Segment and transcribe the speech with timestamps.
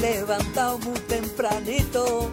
[0.00, 2.30] Levantado muy tempranito.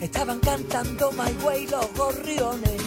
[0.00, 2.82] Estaban cantando My Way los gorriones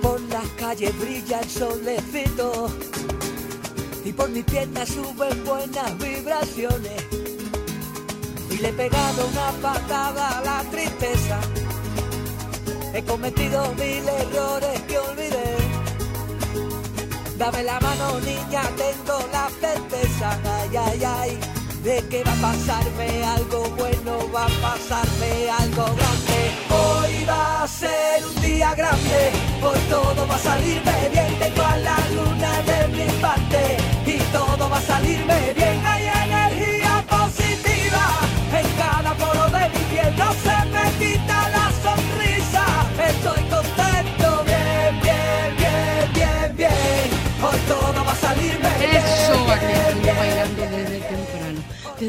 [0.00, 2.70] por las calles brilla el solecito
[4.04, 7.02] y por mis piernas suben buenas vibraciones.
[8.50, 11.40] Y le he pegado una patada a la tristeza.
[12.94, 14.77] He cometido mil errores.
[17.38, 20.38] Dame la mano, niña, tengo la certeza.
[20.44, 21.38] Ay, ay, ay
[21.82, 26.38] de que va a pasarme algo bueno, va a pasarme algo grande.
[26.70, 29.20] Hoy va a ser un día grande,
[29.62, 33.76] hoy todo va a salirme bien, tengo a la luna de mi parte
[34.06, 35.86] y todo va a salirme bien.
[35.86, 36.07] Hay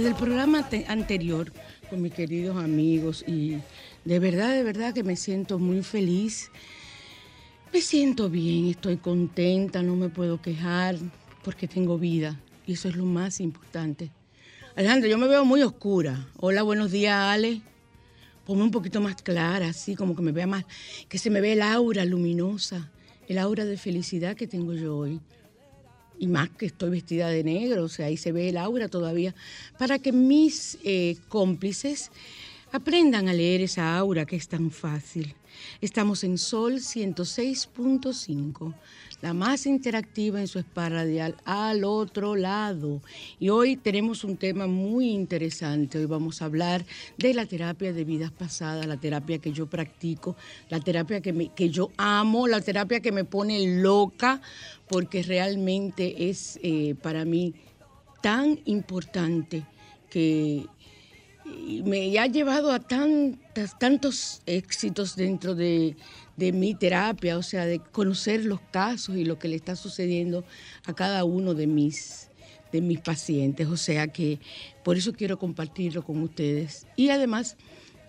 [0.09, 1.53] el programa anterior
[1.87, 3.57] con mis queridos amigos y
[4.05, 6.49] de verdad, de verdad que me siento muy feliz.
[7.71, 10.95] Me siento bien, estoy contenta, no me puedo quejar
[11.43, 14.09] porque tengo vida y eso es lo más importante.
[14.75, 16.27] Alejandro, yo me veo muy oscura.
[16.37, 17.61] Hola, buenos días, Ale.
[18.47, 20.65] Ponme un poquito más clara, así como que me vea más,
[21.07, 22.89] que se me ve el aura luminosa,
[23.27, 25.21] el aura de felicidad que tengo yo hoy
[26.19, 29.33] y más que estoy vestida de negro, o sea, ahí se ve el aura todavía,
[29.77, 32.11] para que mis eh, cómplices
[32.71, 35.35] aprendan a leer esa aura que es tan fácil.
[35.81, 38.73] Estamos en Sol 106.5
[39.21, 43.01] la más interactiva en su spa radial al otro lado.
[43.39, 45.97] Y hoy tenemos un tema muy interesante.
[45.97, 46.85] Hoy vamos a hablar
[47.17, 50.35] de la terapia de vidas pasadas, la terapia que yo practico,
[50.69, 54.41] la terapia que, me, que yo amo, la terapia que me pone loca,
[54.87, 57.53] porque realmente es eh, para mí
[58.21, 59.65] tan importante
[60.09, 60.65] que
[61.83, 65.95] me ha llevado a tantos éxitos dentro de,
[66.39, 70.45] de mi terapia, o sea, de conocer los casos y lo que le está sucediendo
[70.85, 72.29] a cada uno de mis,
[72.71, 73.67] de mis pacientes.
[73.67, 74.39] O sea que
[74.83, 76.87] por eso quiero compartirlo con ustedes.
[76.95, 77.57] Y además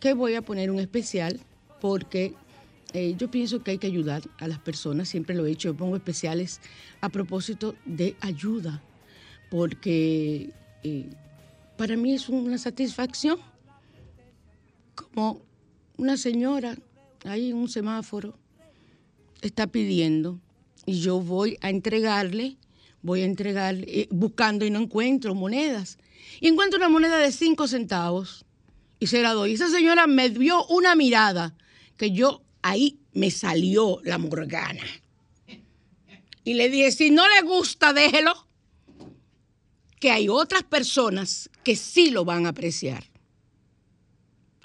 [0.01, 1.41] que voy a poner un especial
[1.81, 2.35] porque
[2.93, 5.77] eh, yo pienso que hay que ayudar a las personas, siempre lo he hecho, yo
[5.77, 6.61] pongo especiales
[7.01, 8.83] a propósito de ayuda,
[9.49, 10.51] porque
[10.83, 11.07] eh,
[11.81, 13.39] para mí es una satisfacción
[14.95, 15.41] como
[15.97, 16.77] una señora
[17.25, 18.39] ahí en un semáforo,
[19.41, 20.39] está pidiendo
[20.85, 22.59] y yo voy a entregarle,
[23.01, 25.97] voy a entregarle, eh, buscando y no encuentro monedas.
[26.39, 28.45] Y encuentro una moneda de cinco centavos
[28.99, 29.55] y se la doy.
[29.55, 31.57] Esa señora me dio una mirada
[31.97, 34.85] que yo ahí me salió la morgana.
[36.45, 38.50] Y le dije, si no le gusta, déjelo,
[40.01, 43.05] que hay otras personas que sí lo van a apreciar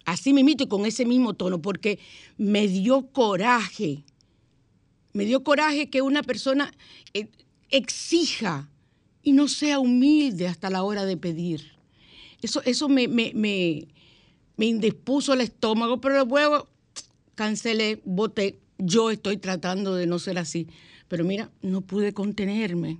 [0.06, 2.00] así mismito y con ese mismo tono, porque
[2.38, 4.04] me dio coraje,
[5.14, 6.72] me dio coraje que una persona
[7.14, 7.28] eh,
[7.70, 8.70] exija
[9.24, 11.74] y no sea humilde hasta la hora de pedir.
[12.42, 13.88] Eso, eso me, me, me,
[14.56, 16.70] me indispuso el estómago, pero luego
[17.34, 18.60] cancelé, voté.
[18.78, 20.68] Yo estoy tratando de no ser así.
[21.08, 23.00] Pero mira, no pude contenerme,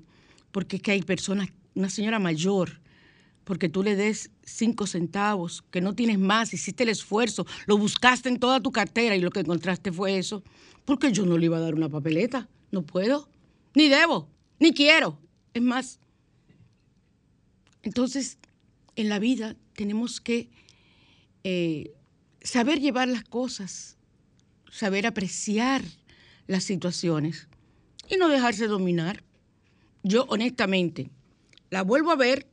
[0.52, 2.80] porque es que hay personas, una señora mayor,
[3.44, 8.30] porque tú le des cinco centavos, que no tienes más, hiciste el esfuerzo, lo buscaste
[8.30, 10.44] en toda tu cartera y lo que encontraste fue eso,
[10.84, 13.30] porque yo no le iba a dar una papeleta, no puedo,
[13.76, 14.28] ni debo,
[14.60, 15.20] ni quiero.
[15.54, 16.00] Es más,
[17.84, 18.40] entonces,
[18.96, 20.50] en la vida tenemos que
[21.44, 21.94] eh,
[22.42, 23.98] saber llevar las cosas,
[24.72, 25.84] saber apreciar
[26.48, 27.48] las situaciones
[28.10, 29.24] y no dejarse dominar.
[30.02, 31.12] Yo honestamente
[31.76, 32.48] la vuelvo a ver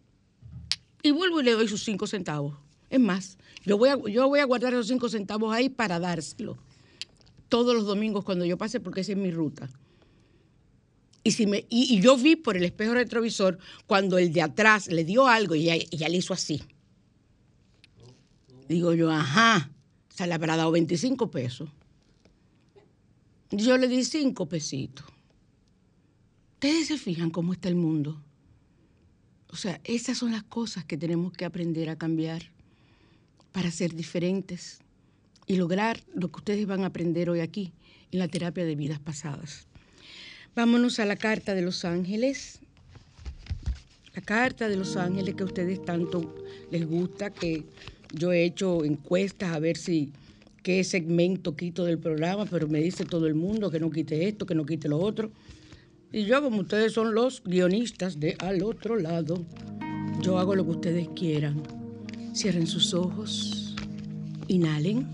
[1.01, 2.57] y vuelvo y le doy sus cinco centavos.
[2.91, 6.59] Es más, yo voy a, yo voy a guardar esos cinco centavos ahí para dárselo
[7.49, 9.71] todos los domingos cuando yo pase porque esa es mi ruta.
[11.23, 15.05] Y, si me, y, yo vi por el espejo retrovisor cuando el de atrás le
[15.05, 16.61] dio algo y ya, le hizo así.
[18.69, 19.71] Digo yo, ajá,
[20.09, 21.71] se le habrá dado 25 pesos.
[23.53, 25.07] Yo le di 5 pesitos.
[26.55, 28.21] Ustedes se fijan cómo está el mundo.
[29.53, 32.43] O sea, esas son las cosas que tenemos que aprender a cambiar
[33.53, 34.79] para ser diferentes
[35.47, 37.73] y lograr lo que ustedes van a aprender hoy aquí
[38.11, 39.67] en la terapia de vidas pasadas.
[40.55, 42.61] Vámonos a la carta de los ángeles.
[44.15, 46.35] La carta de los ángeles que a ustedes tanto
[46.71, 47.65] les gusta, que
[48.15, 50.13] yo he hecho encuestas a ver si
[50.63, 54.47] qué segmento quito del programa, pero me dice todo el mundo que no quite esto,
[54.47, 55.31] que no quite lo otro.
[56.15, 59.47] Y yo, como ustedes son los guionistas de al otro lado,
[60.21, 61.63] yo hago lo que ustedes quieran.
[62.35, 63.75] Cierren sus ojos,
[64.47, 65.11] inhalen,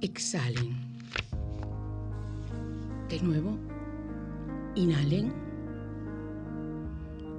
[0.00, 0.78] exhalen.
[3.10, 3.58] De nuevo,
[4.76, 5.30] inhalen.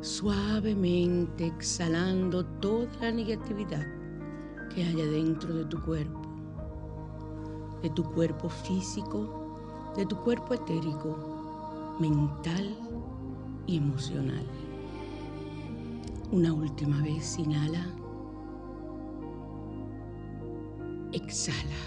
[0.02, 3.88] Suavemente exhalando toda la negatividad
[4.76, 6.22] que haya dentro de tu cuerpo,
[7.82, 9.45] de tu cuerpo físico,
[9.96, 12.76] de tu cuerpo etérico, mental
[13.66, 14.46] y emocional.
[16.32, 17.86] Una última vez, inhala.
[21.14, 21.82] Exhala.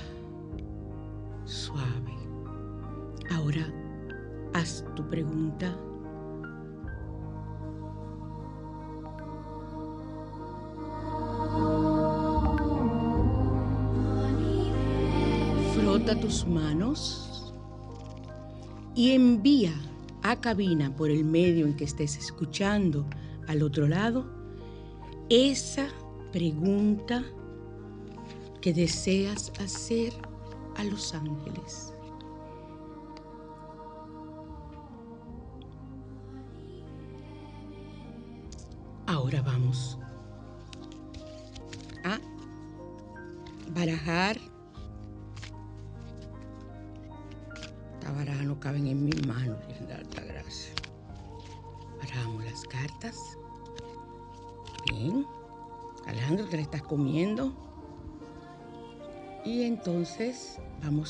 [1.45, 2.15] Suave.
[3.31, 3.67] Ahora
[4.55, 5.77] haz tu pregunta.
[15.75, 17.28] Frota tus manos
[18.99, 19.73] y envía
[20.25, 23.07] a cabina por el medio en que estés escuchando
[23.47, 24.29] al otro lado
[25.29, 25.87] esa
[26.33, 27.25] pregunta
[28.61, 30.13] que deseas hacer
[30.75, 31.95] a los ángeles.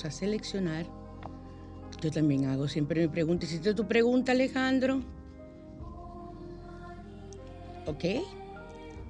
[0.05, 0.87] A seleccionar.
[2.01, 5.03] Yo también hago, siempre me pregunto, ¿hiciste tu pregunta, Alejandro?
[7.87, 8.05] ¿Ok?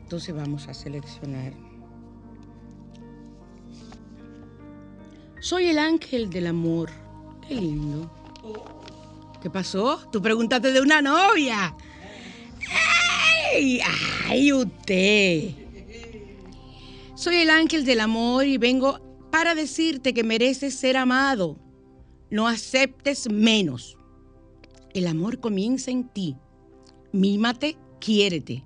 [0.02, 1.52] Entonces vamos a seleccionar.
[5.40, 6.90] Soy el ángel del amor.
[7.47, 8.11] Qué lindo.
[9.42, 10.00] ¿Qué pasó?
[10.11, 11.75] Tú preguntaste de una novia.
[13.54, 13.80] ¡Ay!
[14.28, 15.50] ¡Ay, usted!
[17.14, 21.58] Soy el ángel del amor y vengo para decirte que mereces ser amado.
[22.30, 23.97] No aceptes menos.
[24.94, 26.37] El amor comienza en ti.
[27.12, 28.64] Mímate, quiérete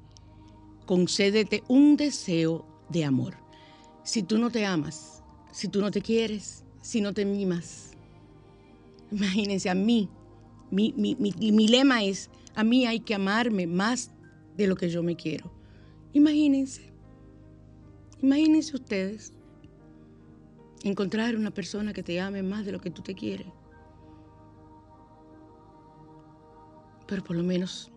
[0.86, 3.34] concédete un deseo de amor.
[4.04, 7.92] Si tú no te amas, si tú no te quieres, si no te mimas,
[9.10, 10.08] imagínense a mí,
[10.70, 14.10] mi, mi, lema es, a mí hay que amarme más
[14.56, 15.52] de lo que yo me quiero.
[16.12, 16.92] Imagínense,
[18.20, 19.32] imagínense ustedes
[20.84, 23.46] encontrar una persona que te ame más de lo que tú te quieres.
[27.06, 27.90] Pero por lo menos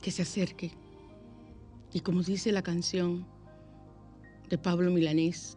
[0.00, 0.72] que se acerque
[1.92, 3.26] y como dice la canción
[4.48, 5.56] de Pablo Milanés,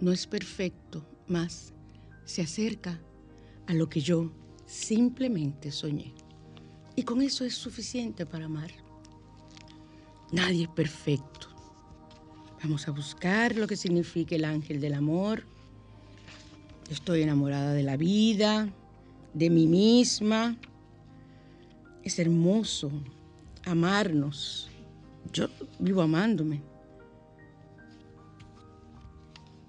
[0.00, 1.72] no es perfecto, más
[2.24, 3.00] se acerca
[3.66, 4.32] a lo que yo
[4.66, 6.14] simplemente soñé.
[6.96, 8.70] Y con eso es suficiente para amar.
[10.32, 11.55] Nadie es perfecto.
[12.62, 15.44] Vamos a buscar lo que significa el ángel del amor.
[16.90, 18.68] Estoy enamorada de la vida,
[19.34, 20.56] de mí misma.
[22.02, 22.90] Es hermoso
[23.64, 24.70] amarnos.
[25.32, 25.48] Yo
[25.78, 26.62] vivo amándome.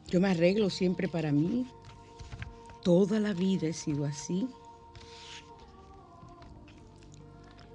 [0.09, 1.65] Yo me arreglo siempre para mí.
[2.83, 4.47] Toda la vida he sido así.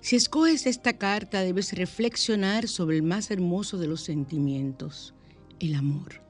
[0.02, 5.14] Si escoges esta carta, debes reflexionar sobre el más hermoso de los sentimientos,
[5.60, 6.24] el amor.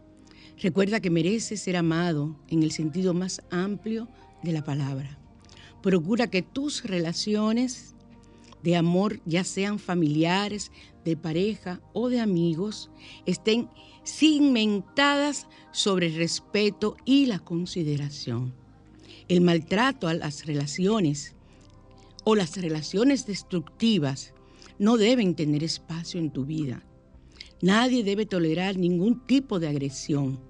[0.61, 4.09] Recuerda que mereces ser amado en el sentido más amplio
[4.43, 5.19] de la palabra.
[5.83, 7.95] Procura que tus relaciones
[8.63, 10.71] de amor, ya sean familiares,
[11.07, 12.91] de pareja o de amigos,
[13.25, 13.71] estén
[14.05, 18.53] cimentadas sobre el respeto y la consideración.
[19.29, 21.35] El maltrato a las relaciones
[22.25, 24.35] o las relaciones destructivas
[24.79, 26.83] no deben tener espacio en tu vida.
[27.61, 30.41] Nadie debe tolerar ningún tipo de agresión.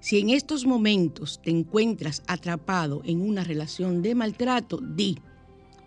[0.00, 5.18] Si en estos momentos te encuentras atrapado en una relación de maltrato, di,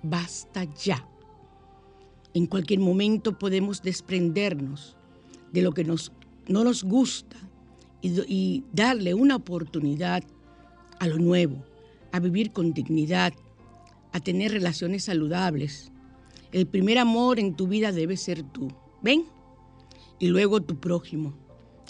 [0.04, 1.08] basta ya.
[2.34, 4.96] En cualquier momento podemos desprendernos
[5.52, 6.12] de lo que nos,
[6.48, 7.38] no nos gusta
[8.02, 10.24] y, y darle una oportunidad
[11.00, 11.64] a lo nuevo,
[12.12, 13.34] a vivir con dignidad,
[14.18, 15.92] a tener relaciones saludables.
[16.52, 18.74] El primer amor en tu vida debe ser tú.
[19.04, 19.26] ¿Ven?
[20.18, 21.36] Y luego tu prójimo.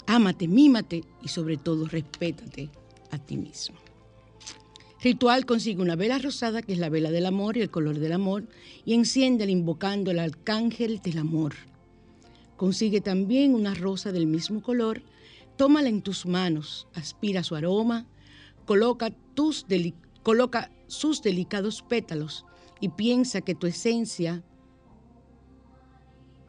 [0.06, 2.68] Ámate, mímate y sobre todo respétate
[3.10, 3.76] a ti mismo.
[5.02, 8.12] Ritual consigue una vela rosada, que es la vela del amor y el color del
[8.12, 8.46] amor,
[8.84, 11.54] y enciéndela invocando al arcángel del amor.
[12.56, 15.00] Consigue también una rosa del mismo color,
[15.56, 18.06] tómala en tus manos, aspira su aroma,
[18.66, 19.64] coloca, tus
[20.22, 22.44] coloca sus delicados pétalos
[22.80, 24.42] y piensa que tu esencia,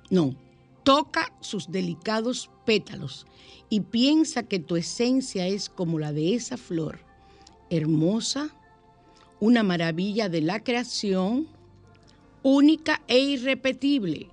[0.09, 0.35] no,
[0.83, 3.27] toca sus delicados pétalos
[3.69, 7.05] y piensa que tu esencia es como la de esa flor
[7.69, 8.49] hermosa,
[9.39, 11.47] una maravilla de la creación,
[12.41, 14.31] única e irrepetible.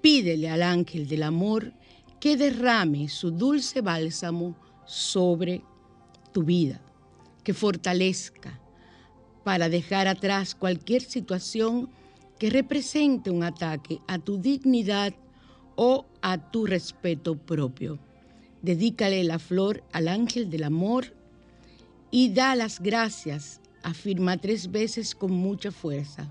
[0.00, 1.72] Pídele al ángel del amor
[2.20, 5.62] que derrame su dulce bálsamo sobre
[6.32, 6.80] tu vida,
[7.42, 8.60] que fortalezca
[9.48, 11.88] para dejar atrás cualquier situación
[12.38, 15.14] que represente un ataque a tu dignidad
[15.74, 17.98] o a tu respeto propio.
[18.60, 21.14] Dedícale la flor al ángel del amor
[22.10, 23.62] y da las gracias.
[23.82, 26.30] Afirma tres veces con mucha fuerza.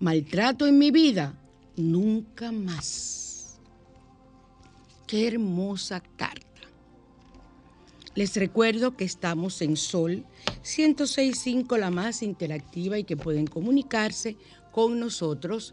[0.00, 1.38] Maltrato en mi vida,
[1.76, 3.60] nunca más.
[5.06, 6.51] Qué hermosa carta.
[8.14, 10.26] Les recuerdo que estamos en Sol
[10.62, 14.36] 106.5, la más interactiva y que pueden comunicarse
[14.70, 15.72] con nosotros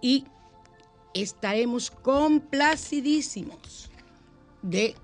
[0.00, 0.24] y
[1.12, 3.90] estaremos complacidísimos
[4.62, 4.94] de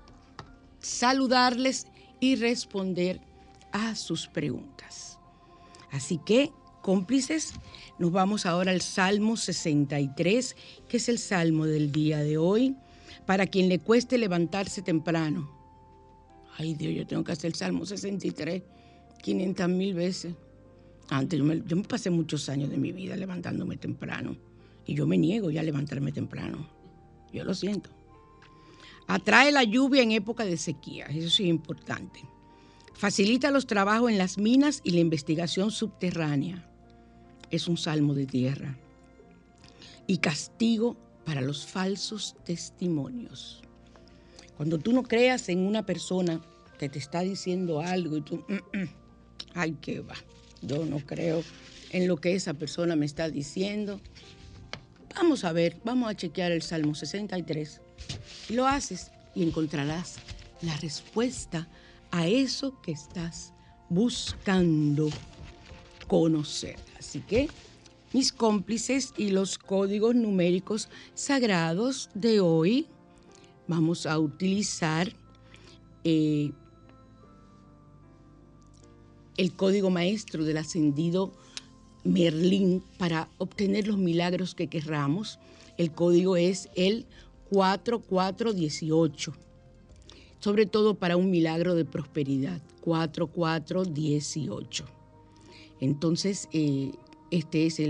[0.79, 1.85] saludarles
[2.19, 3.21] y responder
[3.71, 5.19] a sus preguntas.
[5.91, 7.53] Así que, cómplices,
[7.99, 10.55] nos vamos ahora al Salmo 63,
[10.87, 12.75] que es el salmo del día de hoy,
[13.25, 15.60] para quien le cueste levantarse temprano.
[16.61, 18.61] Ay Dios, yo tengo que hacer el Salmo 63
[19.23, 20.35] 500 mil veces.
[21.09, 24.37] Antes yo me, pasé muchos años de mi vida levantándome temprano
[24.85, 26.69] y yo me niego ya a levantarme temprano.
[27.33, 27.89] Yo lo siento.
[29.07, 32.19] Atrae la lluvia en época de sequía, eso es importante.
[32.93, 36.69] Facilita los trabajos en las minas y la investigación subterránea.
[37.49, 38.77] Es un salmo de tierra.
[40.05, 43.63] Y castigo para los falsos testimonios.
[44.57, 46.39] Cuando tú no creas en una persona
[46.89, 48.89] te está diciendo algo y tú, mm, mm,
[49.55, 50.15] ay, qué va,
[50.61, 51.43] yo no creo
[51.91, 53.99] en lo que esa persona me está diciendo.
[55.15, 57.81] Vamos a ver, vamos a chequear el Salmo 63
[58.49, 60.17] lo haces y encontrarás
[60.61, 61.67] la respuesta
[62.11, 63.53] a eso que estás
[63.89, 65.09] buscando
[66.07, 66.75] conocer.
[66.99, 67.49] Así que
[68.13, 72.87] mis cómplices y los códigos numéricos sagrados de hoy,
[73.67, 75.13] vamos a utilizar
[76.03, 76.51] eh,
[79.37, 81.31] el código maestro del ascendido
[82.03, 85.39] Merlín para obtener los milagros que querramos.
[85.77, 87.05] El código es el
[87.51, 89.33] 4418,
[90.39, 94.85] sobre todo para un milagro de prosperidad, 4418.
[95.79, 96.91] Entonces, eh,
[97.31, 97.81] este es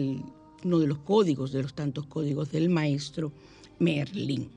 [0.63, 3.33] uno de los códigos, de los tantos códigos del maestro
[3.79, 4.49] Merlín.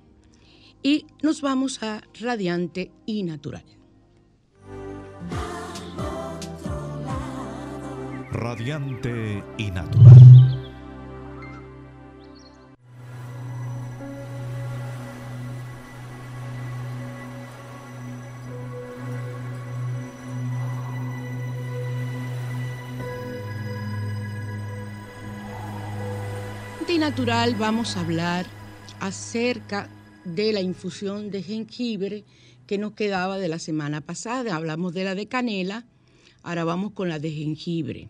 [0.82, 3.64] y nos vamos a Radiante y Natural.
[8.44, 10.44] Radiante y Natural.
[26.98, 28.46] natural vamos a hablar
[29.00, 29.88] acerca
[30.24, 32.24] de la infusión de jengibre
[32.66, 34.54] que nos quedaba de la semana pasada.
[34.54, 35.84] Hablamos de la de canela,
[36.42, 38.08] ahora vamos con la de jengibre.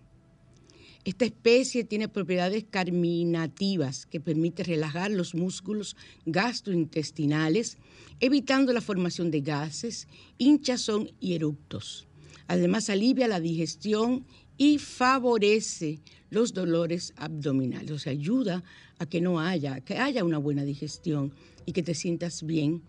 [1.04, 7.76] Esta especie tiene propiedades carminativas que permite relajar los músculos gastrointestinales,
[8.20, 10.08] evitando la formación de gases,
[10.38, 12.06] hinchazón y eructos.
[12.46, 14.24] Además, alivia la digestión
[14.56, 18.64] y favorece los dolores abdominales, o sea, ayuda
[18.98, 21.34] a que no haya, que haya una buena digestión
[21.66, 22.82] y que te sientas bien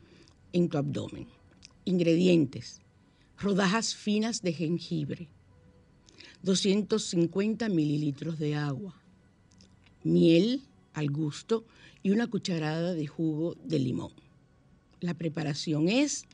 [0.54, 1.28] en tu abdomen.
[1.84, 2.82] Ingredientes:
[3.38, 5.28] rodajas finas de jengibre,
[6.46, 8.96] 250 mililitros de agua,
[10.04, 10.62] miel
[10.94, 11.66] al gusto
[12.02, 14.14] y una cucharada de jugo de limón.
[15.02, 16.26] La preparación es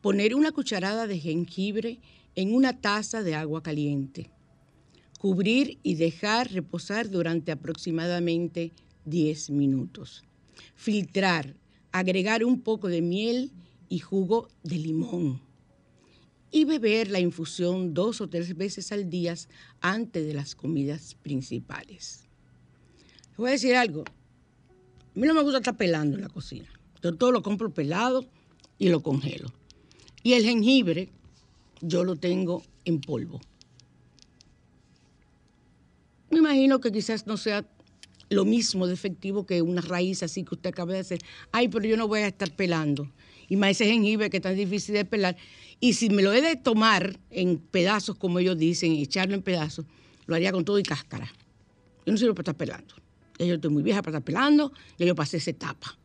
[0.00, 2.00] poner una cucharada de jengibre
[2.34, 4.30] en una taza de agua caliente
[5.18, 8.72] cubrir y dejar reposar durante aproximadamente
[9.06, 10.22] 10 minutos.
[10.74, 11.56] Filtrar,
[11.92, 13.50] agregar un poco de miel
[13.88, 15.45] y jugo de limón.
[16.50, 19.34] Y beber la infusión dos o tres veces al día
[19.80, 22.26] antes de las comidas principales.
[23.30, 24.04] Les voy a decir algo.
[24.04, 26.68] A mí no me gusta estar pelando en la cocina.
[27.02, 28.24] Yo todo lo compro pelado
[28.78, 29.52] y lo congelo.
[30.22, 31.10] Y el jengibre
[31.80, 33.40] yo lo tengo en polvo.
[36.30, 37.66] Me imagino que quizás no sea
[38.28, 41.20] lo mismo de efectivo que una raíz así que usted acaba de hacer.
[41.52, 43.10] Ay, pero yo no voy a estar pelando.
[43.48, 45.36] Y más ese jengibre que es tan difícil de pelar.
[45.80, 49.42] Y si me lo he de tomar en pedazos, como ellos dicen, y echarlo en
[49.42, 49.84] pedazos,
[50.26, 51.30] lo haría con todo y cáscara.
[52.04, 52.94] Yo no sirvo para estar pelando.
[53.38, 55.98] yo estoy muy vieja para estar pelando, ya yo pasé esa etapa.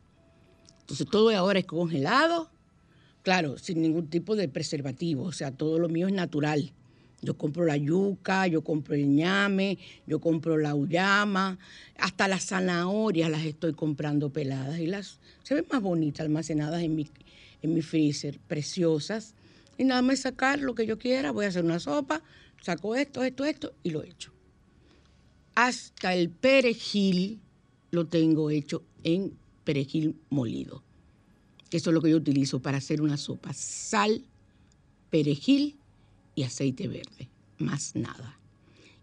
[0.81, 2.49] Entonces todo ahora es congelado,
[3.21, 5.23] claro, sin ningún tipo de preservativo.
[5.23, 6.73] O sea, todo lo mío es natural.
[7.21, 11.59] Yo compro la yuca, yo compro el ñame, yo compro la uyama,
[11.97, 16.95] hasta las zanahorias las estoy comprando peladas y las se ven más bonitas almacenadas en
[16.95, 17.07] mi,
[17.61, 19.35] en mi freezer, preciosas.
[19.77, 22.21] Y nada más sacar lo que yo quiera, voy a hacer una sopa,
[22.61, 24.31] saco esto, esto, esto y lo echo.
[25.55, 27.39] Hasta el perejil
[27.91, 30.83] lo tengo hecho en perejil molido.
[31.71, 33.53] Eso es lo que yo utilizo para hacer una sopa.
[33.53, 34.25] Sal,
[35.09, 35.77] perejil
[36.35, 38.37] y aceite verde, más nada.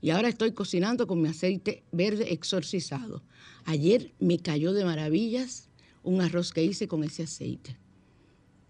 [0.01, 3.23] Y ahora estoy cocinando con mi aceite verde exorcizado.
[3.65, 5.69] Ayer me cayó de maravillas
[6.03, 7.77] un arroz que hice con ese aceite.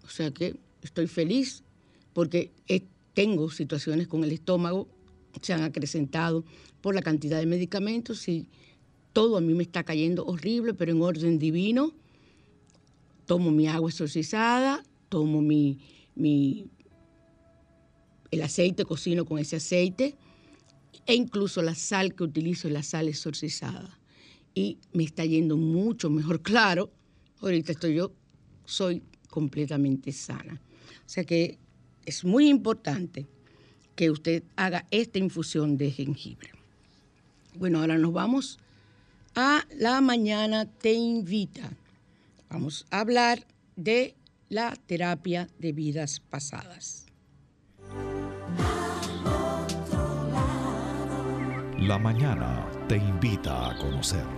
[0.05, 1.63] O sea que estoy feliz
[2.19, 2.51] porque
[3.15, 4.89] tengo situaciones con el estómago,
[5.41, 6.45] se han acrecentado
[6.81, 8.49] por la cantidad de medicamentos y
[9.13, 11.95] todo a mí me está cayendo horrible, pero en orden divino.
[13.25, 15.79] Tomo mi agua exorcizada, tomo mi,
[16.17, 16.67] mi
[18.33, 20.17] el aceite, cocino con ese aceite
[21.07, 23.97] e incluso la sal que utilizo es la sal exorcizada.
[24.57, 26.91] Y me está yendo mucho mejor, claro.
[27.41, 28.13] Ahorita estoy yo,
[28.65, 30.61] soy completamente sana.
[31.07, 31.61] O sea que
[32.09, 33.27] es muy importante
[33.95, 36.53] que usted haga esta infusión de jengibre.
[37.55, 38.59] Bueno, ahora nos vamos
[39.35, 41.71] a la mañana te invita.
[42.49, 44.15] Vamos a hablar de
[44.49, 47.05] la terapia de vidas pasadas.
[51.79, 54.38] La mañana te invita a conocer.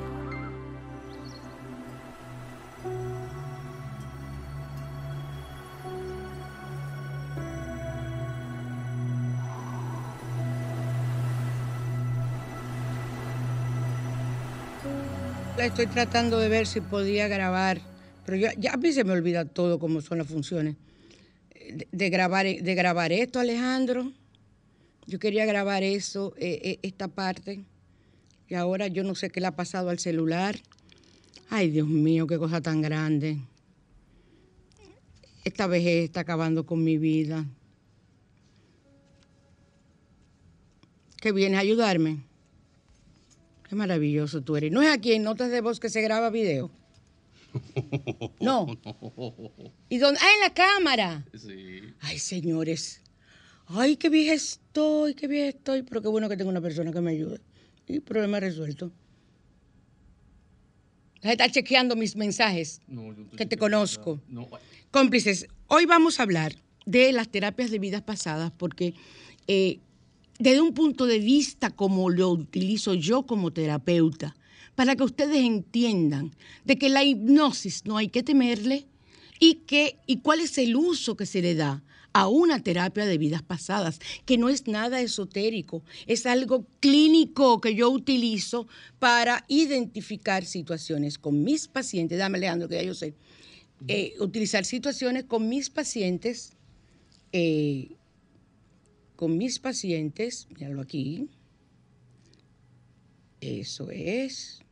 [15.61, 17.83] Estoy tratando de ver si podía grabar,
[18.25, 20.77] pero ya, ya a mí se me olvida todo cómo son las funciones.
[21.92, 24.11] De, grabar, de grabar esto, Alejandro.
[25.07, 27.61] Yo quería grabar eso, eh, eh, esta parte,
[28.49, 30.57] y ahora yo no sé qué le ha pasado al celular.
[31.51, 33.37] Ay, Dios mío, qué cosa tan grande.
[35.44, 37.44] Esta vejez está acabando con mi vida.
[41.20, 42.30] ¿Qué vienes a ayudarme?
[43.71, 44.73] Qué maravilloso tú eres.
[44.73, 46.73] ¿No es aquí en Notas de Voz que se graba video?
[48.41, 48.67] No.
[49.89, 50.19] ¿Y dónde?
[50.21, 51.25] Ah, en la cámara.
[51.35, 51.95] Sí.
[52.01, 53.01] Ay, señores.
[53.67, 57.01] Ay, qué vieja estoy, qué vieja estoy, pero qué bueno que tengo una persona que
[57.01, 57.41] me ayude.
[57.87, 58.91] Y problema resuelto.
[61.23, 62.81] Está chequeando mis mensajes,
[63.37, 64.21] que te conozco.
[64.91, 66.57] Cómplices, hoy vamos a hablar
[66.87, 68.95] de las terapias de vidas pasadas porque
[69.47, 69.79] eh,
[70.40, 74.35] desde un punto de vista como lo utilizo yo como terapeuta,
[74.74, 78.87] para que ustedes entiendan de que la hipnosis no hay que temerle
[79.38, 83.18] y, que, y cuál es el uso que se le da a una terapia de
[83.18, 88.66] vidas pasadas, que no es nada esotérico, es algo clínico que yo utilizo
[88.98, 92.18] para identificar situaciones con mis pacientes.
[92.18, 93.14] Dame, Leandro, que ya yo sé.
[93.88, 96.53] Eh, utilizar situaciones con mis pacientes,
[97.33, 97.92] eh,
[99.21, 101.29] con mis pacientes, míralo aquí,
[103.43, 104.63] eso es,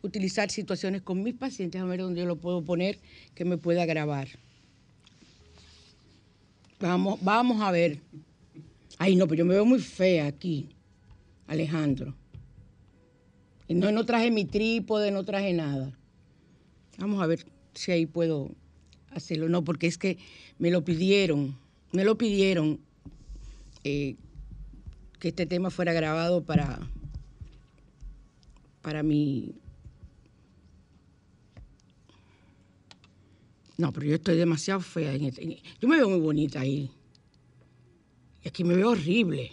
[0.00, 2.98] utilizar situaciones con mis pacientes, a ver dónde yo lo puedo poner
[3.34, 4.28] que me pueda grabar.
[6.80, 8.00] Vamos, vamos a ver.
[8.96, 10.70] Ay, no, pero yo me veo muy fea aquí,
[11.46, 12.14] Alejandro.
[13.68, 15.92] Y no, no traje mi trípode, no traje nada.
[16.96, 18.52] Vamos a ver si ahí puedo
[19.10, 19.50] hacerlo.
[19.50, 20.16] No, porque es que
[20.58, 21.58] me lo pidieron,
[21.92, 22.80] me lo pidieron
[23.86, 24.16] eh,
[25.20, 26.80] que este tema fuera grabado para,
[28.82, 29.54] para mi...
[33.78, 35.14] No, pero yo estoy demasiado fea.
[35.14, 36.90] En este- yo me veo muy bonita ahí.
[38.42, 39.50] Y aquí me veo horrible.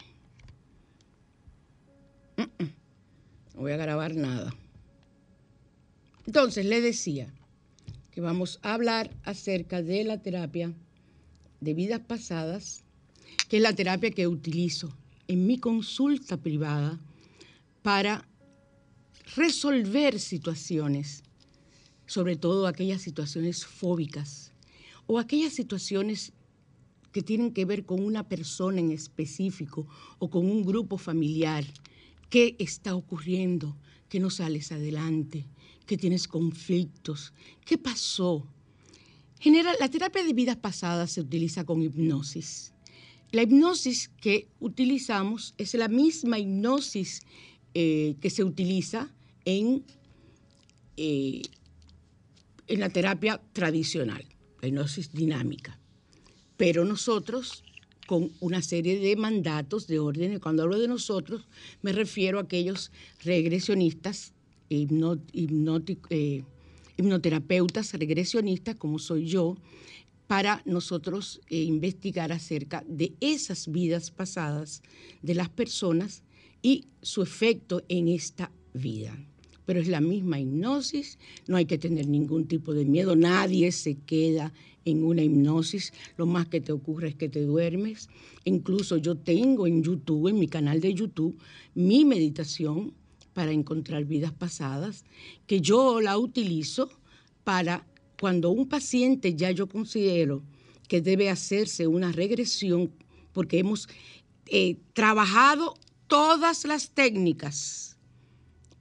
[3.53, 4.51] No voy a grabar nada.
[6.25, 7.27] Entonces, le decía
[8.11, 10.73] que vamos a hablar acerca de la terapia
[11.59, 12.83] de vidas pasadas,
[13.49, 14.95] que es la terapia que utilizo
[15.27, 16.99] en mi consulta privada
[17.81, 18.27] para
[19.35, 21.23] resolver situaciones,
[22.05, 24.51] sobre todo aquellas situaciones fóbicas
[25.07, 26.33] o aquellas situaciones
[27.11, 29.87] que tienen que ver con una persona en específico
[30.19, 31.63] o con un grupo familiar.
[32.29, 33.77] ¿Qué está ocurriendo?
[34.09, 35.45] Que no sales adelante,
[35.85, 37.33] que tienes conflictos.
[37.65, 38.47] ¿Qué pasó?
[39.39, 42.72] General, la terapia de vidas pasadas se utiliza con hipnosis.
[43.33, 47.23] La hipnosis que utilizamos es la misma hipnosis
[47.73, 49.09] eh, que se utiliza
[49.43, 49.83] en,
[50.97, 51.41] eh,
[52.67, 54.23] en la terapia tradicional,
[54.61, 55.79] la hipnosis dinámica.
[56.57, 57.63] Pero nosotros,
[58.05, 61.47] con una serie de mandatos, de órdenes, cuando hablo de nosotros,
[61.81, 62.91] me refiero a aquellos
[63.23, 64.33] regresionistas,
[64.69, 64.85] eh,
[66.97, 69.57] hipnoterapeutas regresionistas, como soy yo,
[70.27, 74.81] para nosotros eh, investigar acerca de esas vidas pasadas
[75.21, 76.23] de las personas
[76.61, 79.17] y su efecto en esta vida.
[79.65, 83.95] Pero es la misma hipnosis, no hay que tener ningún tipo de miedo, nadie se
[83.95, 84.53] queda
[84.85, 88.09] en una hipnosis, lo más que te ocurre es que te duermes.
[88.43, 91.37] Incluso yo tengo en YouTube, en mi canal de YouTube,
[91.75, 92.93] mi meditación
[93.33, 95.05] para encontrar vidas pasadas,
[95.47, 96.89] que yo la utilizo
[97.43, 97.85] para
[98.23, 100.43] cuando un paciente ya yo considero
[100.87, 102.89] que debe hacerse una regresión,
[103.33, 103.89] porque hemos
[104.47, 105.73] eh, trabajado
[106.07, 107.97] todas las técnicas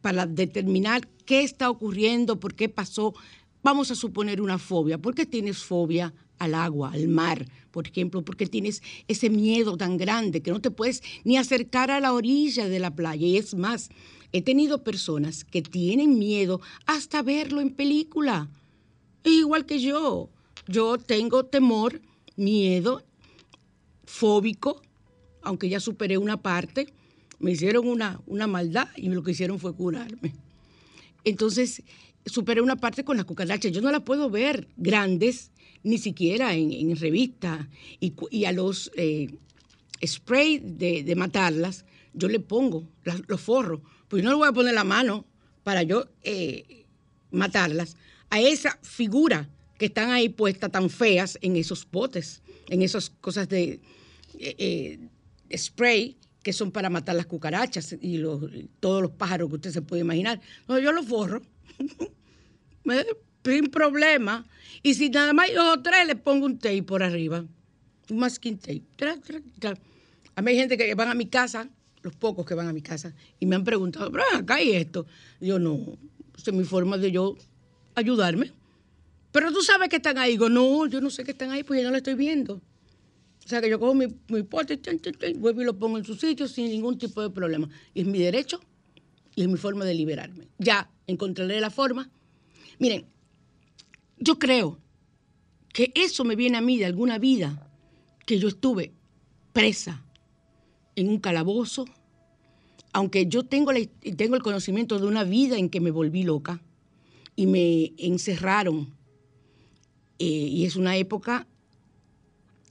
[0.00, 3.14] para determinar qué está ocurriendo, por qué pasó.
[3.64, 4.98] Vamos a suponer una fobia.
[4.98, 8.24] ¿Por qué tienes fobia al agua, al mar, por ejemplo?
[8.24, 12.12] ¿Por qué tienes ese miedo tan grande que no te puedes ni acercar a la
[12.12, 13.26] orilla de la playa?
[13.26, 13.90] Y es más,
[14.30, 18.48] he tenido personas que tienen miedo hasta verlo en película.
[19.24, 20.30] Es igual que yo.
[20.66, 22.00] Yo tengo temor,
[22.36, 23.02] miedo,
[24.04, 24.82] fóbico,
[25.42, 26.92] aunque ya superé una parte.
[27.38, 30.34] Me hicieron una, una maldad y lo que hicieron fue curarme.
[31.24, 31.82] Entonces,
[32.26, 33.72] superé una parte con las cucarachas.
[33.72, 35.50] Yo no las puedo ver grandes,
[35.82, 37.66] ni siquiera en, en revistas.
[38.00, 39.34] Y, y a los eh,
[40.04, 42.88] spray de, de matarlas, yo le pongo
[43.26, 43.80] los forros.
[44.08, 45.24] Pues yo no le voy a poner la mano
[45.64, 46.86] para yo eh,
[47.30, 47.96] matarlas
[48.32, 52.40] a esa figura que están ahí puestas tan feas en esos botes,
[52.70, 53.78] en esas cosas de
[54.38, 54.56] eh,
[55.50, 58.18] eh, spray que son para matar las cucarachas y
[58.80, 60.40] todos los pájaros que usted se puede imaginar.
[60.66, 61.42] No, yo los forro.
[63.44, 64.46] Sin problema.
[64.82, 67.44] Y si nada más hay dos o tres, le pongo un tape por arriba.
[68.08, 68.82] Un masking tape.
[70.34, 71.68] A mí hay gente que van a mi casa,
[72.00, 75.06] los pocos que van a mi casa, y me han preguntado, pero acá hay esto.
[75.38, 75.98] Yo, no,
[76.34, 77.36] esa es mi forma de yo
[77.94, 78.52] ayudarme.
[79.32, 80.32] Pero tú sabes que están ahí.
[80.32, 82.54] Digo, no, yo no sé que están ahí, pues yo no lo estoy viendo.
[83.44, 85.00] O sea que yo cojo mi, mi pote, chan,
[85.36, 87.68] vuelvo y lo pongo en su sitio sin ningún tipo de problema.
[87.94, 88.60] Y es mi derecho
[89.34, 90.46] y es mi forma de liberarme.
[90.58, 92.08] Ya encontraré la forma.
[92.78, 93.06] Miren,
[94.18, 94.78] yo creo
[95.72, 97.68] que eso me viene a mí de alguna vida
[98.26, 98.92] que yo estuve
[99.52, 100.04] presa
[100.94, 101.86] en un calabozo,
[102.92, 106.60] aunque yo tengo, la- tengo el conocimiento de una vida en que me volví loca
[107.36, 108.94] y me encerraron
[110.18, 111.46] eh, y es una época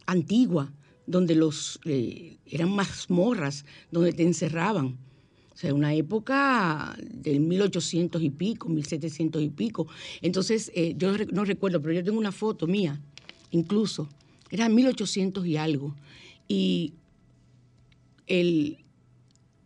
[0.05, 0.71] antigua,
[1.05, 4.97] donde los eh, eran mazmorras, donde te encerraban.
[5.53, 9.87] O sea, una época del 1800 y pico, 1700 y pico.
[10.21, 13.01] Entonces, eh, yo no recuerdo, pero yo tengo una foto mía,
[13.51, 14.07] incluso.
[14.49, 15.95] Era 1800 y algo.
[16.47, 16.93] Y
[18.27, 18.77] el,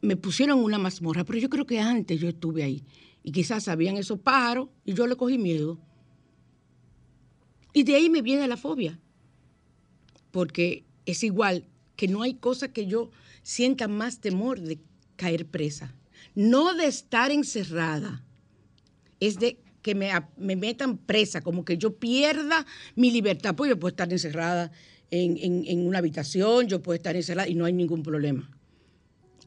[0.01, 2.84] me pusieron una mazmorra, pero yo creo que antes yo estuve ahí.
[3.25, 5.79] Y quizás sabían esos pájaros y yo le cogí miedo.
[7.73, 8.99] Y de ahí me viene la fobia.
[10.29, 13.09] Porque es igual que no hay cosa que yo
[13.41, 14.77] sienta más temor de
[15.15, 15.95] caer presa.
[16.35, 18.23] No de estar encerrada,
[19.19, 23.55] es de que me, metan presa, como que yo pierda mi libertad.
[23.55, 24.71] Pues yo puedo estar encerrada
[25.09, 28.55] en, en una habitación, yo puedo estar encerrada y no hay ningún problema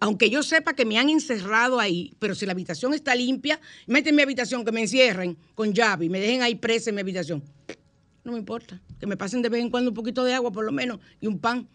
[0.00, 4.11] aunque yo sepa que me han encerrado ahí, pero si la habitación está limpia, meten
[4.11, 7.00] en mi habitación, que me encierren con llave y me dejen ahí presa en mi
[7.00, 7.42] habitación
[8.28, 8.80] no me importa.
[9.00, 11.26] Que me pasen de vez en cuando un poquito de agua, por lo menos, y
[11.26, 11.66] un pan.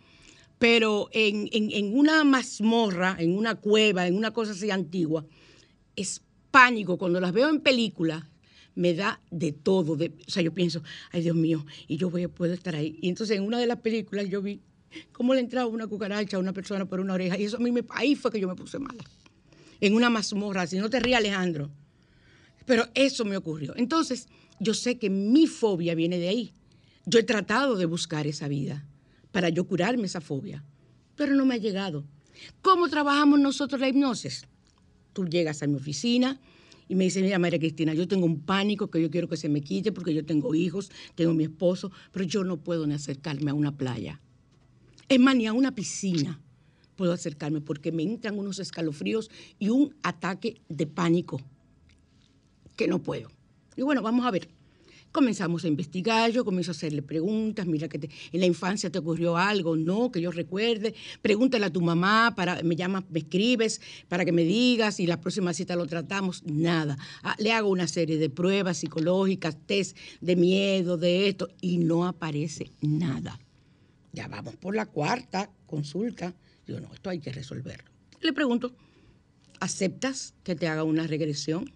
[0.60, 5.26] Pero en, una mazmorra, en una cueva, en una cosa así antigua,
[5.96, 6.98] es pánico.
[6.98, 8.24] Cuando las veo en películas,
[8.76, 9.96] me da de todo.
[9.96, 12.98] De, o sea, yo pienso, ay Dios mío, y yo voy, puedo estar ahí.
[13.02, 14.62] Y entonces en una de las películas yo vi
[15.12, 17.38] cómo le entraba una cucaracha a una persona por una oreja.
[17.38, 19.04] Y eso a mí me, ahí fue que yo me puse mala.
[19.82, 21.70] En una mazmorra, si no te rías Alejandro.
[22.66, 23.74] Pero eso me ocurrió.
[23.76, 24.28] Entonces,
[24.60, 26.54] yo sé que mi fobia viene de ahí.
[27.06, 28.86] Yo he tratado de buscar esa vida
[29.32, 30.64] para yo curarme esa fobia,
[31.16, 32.06] pero no me ha llegado.
[32.62, 34.46] ¿Cómo trabajamos nosotros la hipnosis?
[35.12, 36.40] Tú llegas a mi oficina
[36.88, 39.50] y me dices, mira María Cristina, yo tengo un pánico que yo quiero que se
[39.50, 43.52] me quite porque yo tengo hijos, tengo mi esposo, pero yo no puedo ni acercarme
[43.52, 44.22] a una playa.
[45.14, 46.42] Es más, ni a una piscina
[46.96, 51.40] puedo acercarme porque me entran unos escalofríos y un ataque de pánico
[52.76, 53.30] que no puedo.
[53.76, 54.50] Y bueno, vamos a ver.
[55.12, 59.38] Comenzamos a investigar, yo comienzo a hacerle preguntas, mira que en la infancia te ocurrió
[59.38, 64.26] algo, no, que yo recuerde, pregúntale a tu mamá, para, me llamas, me escribes para
[64.26, 66.98] que me digas y la próxima cita lo tratamos, nada.
[67.22, 72.08] Ah, le hago una serie de pruebas psicológicas, test de miedo, de esto, y no
[72.08, 73.40] aparece nada.
[74.14, 76.34] Ya vamos por la cuarta consulta.
[76.66, 77.92] Digo, no, esto hay que resolverlo.
[78.22, 78.74] Le pregunto,
[79.60, 81.74] ¿aceptas que te haga una regresión?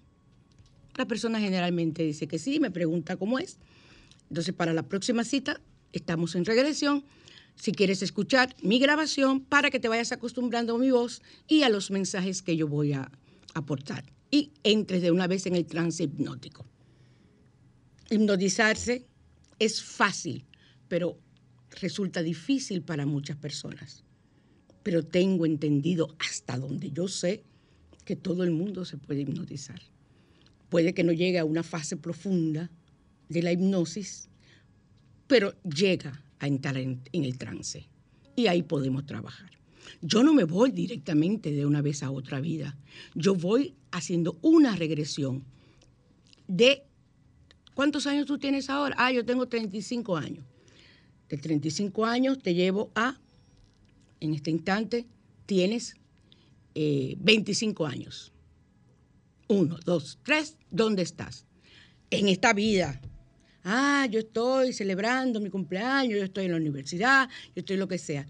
[0.95, 3.57] La persona generalmente dice que sí, me pregunta cómo es.
[4.29, 5.59] Entonces, para la próxima cita,
[5.91, 7.03] estamos en regresión.
[7.55, 11.69] Si quieres escuchar mi grabación para que te vayas acostumbrando a mi voz y a
[11.69, 13.11] los mensajes que yo voy a
[13.55, 14.05] aportar.
[14.29, 16.65] Y entres de una vez en el trance hipnótico.
[18.11, 19.07] Hipnotizarse
[19.57, 20.45] es fácil,
[20.87, 21.17] pero
[21.81, 24.03] resulta difícil para muchas personas.
[24.83, 27.43] Pero tengo entendido hasta donde yo sé
[28.05, 29.81] que todo el mundo se puede hipnotizar
[30.69, 32.69] puede que no llegue a una fase profunda
[33.29, 34.29] de la hipnosis,
[35.27, 37.87] pero llega a entrar en, el trance
[38.35, 39.51] y ahí podemos trabajar.
[40.01, 42.77] Yo no me voy directamente de una vez a otra vida,
[43.15, 45.43] yo voy haciendo una regresión
[46.47, 46.83] de
[47.73, 48.95] ¿Cuántos años tú tienes ahora?
[48.97, 50.43] Ah, yo tengo 35 años.
[51.29, 53.19] De 35 años te llevo a,
[54.19, 55.05] en este instante,
[55.45, 55.95] tienes
[56.73, 58.31] 25 eh, años.
[59.47, 61.45] Uno, dos, tres, ¿dónde estás?
[62.09, 63.01] En esta vida.
[63.63, 67.97] Ah, yo estoy celebrando mi cumpleaños, yo estoy en la universidad, yo estoy lo que
[67.97, 68.25] sea.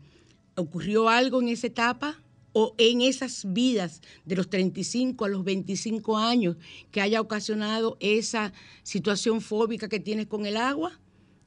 [0.56, 2.22] ¿Ocurrió algo en esa etapa?
[2.60, 6.56] o en esas vidas de los 35 a los 25 años
[6.90, 11.00] que haya ocasionado esa situación fóbica que tienes con el agua?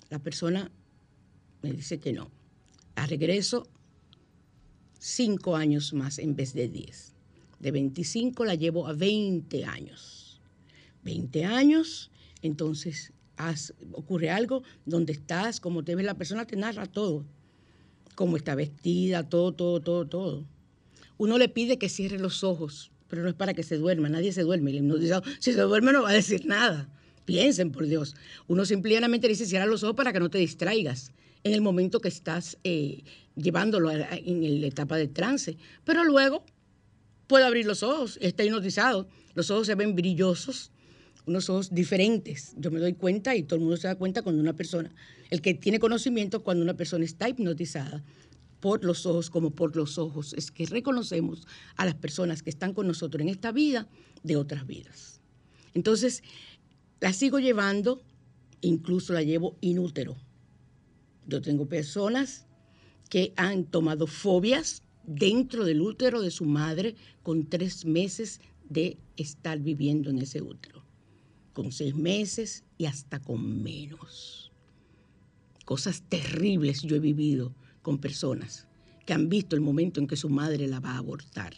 [0.09, 0.71] La persona
[1.63, 2.31] me dice que no.
[2.95, 3.67] A regreso
[4.99, 7.11] cinco años más en vez de diez
[7.61, 10.41] de 25 la llevo a 20 años.
[11.05, 12.11] 20 años,
[12.43, 13.13] entonces
[13.93, 17.25] ocurre algo, donde estás, cómo te ve la persona, te narra todo.
[18.15, 20.47] Cómo está vestida, todo, todo, todo, todo.
[21.17, 24.33] Uno le pide que cierre los ojos, pero no es para que se duerma, nadie
[24.33, 24.73] se duerme.
[25.39, 26.89] si se duerme no va a decir nada.
[27.25, 28.17] Piensen, por Dios.
[28.49, 31.13] Uno simplemente dice cierra los ojos para que no te distraigas
[31.45, 33.03] en el momento que estás eh,
[33.37, 35.57] llevándolo en la etapa de trance.
[35.85, 36.45] Pero luego
[37.27, 40.73] puede abrir los ojos, está hipnotizado, los ojos se ven brillosos,
[41.27, 42.55] unos ojos diferentes.
[42.57, 44.93] Yo me doy cuenta y todo el mundo se da cuenta cuando una persona,
[45.31, 48.03] el que tiene conocimiento cuando una persona está hipnotizada
[48.59, 52.75] por los ojos como por los ojos, es que reconocemos a las personas que están
[52.75, 53.89] con nosotros en esta vida
[54.23, 55.21] de otras vidas.
[55.73, 56.23] Entonces,
[57.01, 58.03] la sigo llevando,
[58.61, 60.17] incluso la llevo inútero.
[61.27, 62.47] Yo tengo personas
[63.09, 69.59] que han tomado fobias dentro del útero de su madre con tres meses de estar
[69.59, 70.85] viviendo en ese útero,
[71.53, 74.53] con seis meses y hasta con menos.
[75.65, 78.67] cosas terribles yo he vivido con personas
[79.07, 81.55] que han visto el momento en que su madre la va a abortar.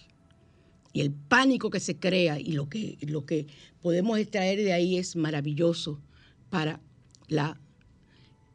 [0.92, 3.46] Y el pánico que se crea y lo que, lo que
[3.80, 5.98] podemos extraer de ahí es maravilloso
[6.50, 6.80] para
[7.28, 7.58] la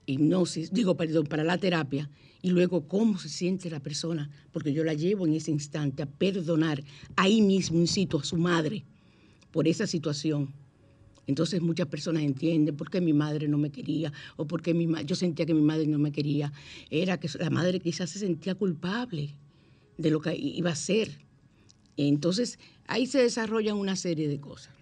[0.08, 2.10] hipnosis, digo, perdón, para la terapia.
[2.42, 6.06] Y luego cómo se siente la persona, porque yo la llevo en ese instante a
[6.06, 6.84] perdonar
[7.16, 8.86] ahí mismo, in situ, a su madre
[9.52, 10.54] por esa situación.
[11.28, 14.88] Entonces muchas personas entienden por qué mi madre no me quería o por qué mi
[15.06, 16.54] yo sentía que mi madre no me quería.
[16.90, 19.36] Era que la madre quizás se sentía culpable
[19.98, 21.20] de lo que iba a ser.
[21.98, 24.74] Entonces ahí se desarrollan una serie de cosas.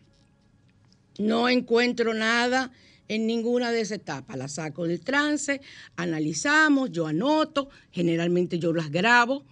[1.18, 2.72] No encuentro nada
[3.08, 4.38] en ninguna de esas etapas.
[4.38, 5.62] La saco del trance,
[5.96, 9.46] analizamos, yo anoto, generalmente yo las grabo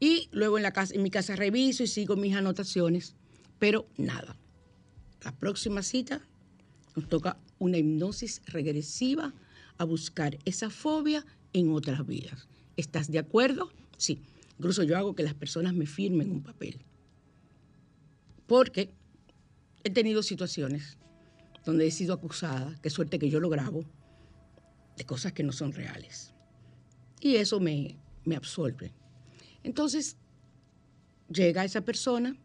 [0.00, 3.14] y luego en, la casa, en mi casa reviso y sigo mis anotaciones,
[3.58, 4.36] pero nada.
[5.22, 6.20] La próxima cita
[6.94, 9.34] nos toca una hipnosis regresiva
[9.78, 12.48] a buscar esa fobia en otras vidas.
[12.76, 13.70] ¿Estás de acuerdo?
[13.96, 14.20] Sí.
[14.58, 16.80] Incluso yo hago que las personas me firmen un papel.
[18.46, 18.90] Porque
[19.84, 20.96] he tenido situaciones
[21.66, 23.84] donde he sido acusada, qué suerte que yo lo grabo,
[24.96, 26.32] de cosas que no son reales.
[27.20, 28.94] Y eso me, me absorbe.
[29.64, 30.16] Entonces,
[31.28, 32.36] llega esa persona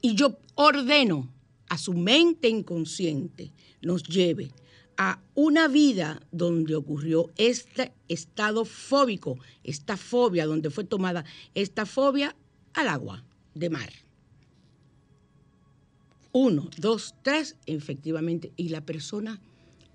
[0.00, 1.30] y yo ordeno
[1.68, 4.50] a su mente inconsciente, nos lleve
[4.96, 11.24] a una vida donde ocurrió este estado fóbico, esta fobia, donde fue tomada
[11.54, 12.34] esta fobia
[12.72, 13.24] al agua
[13.54, 14.03] de mar
[16.34, 19.40] uno, dos, tres, efectivamente, y la persona,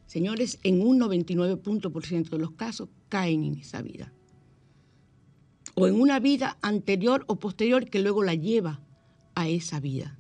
[0.06, 4.14] señores, en un 99% de los casos caen en esa vida.
[5.76, 8.80] O en una vida anterior o posterior que luego la lleva
[9.36, 10.18] a esa vida.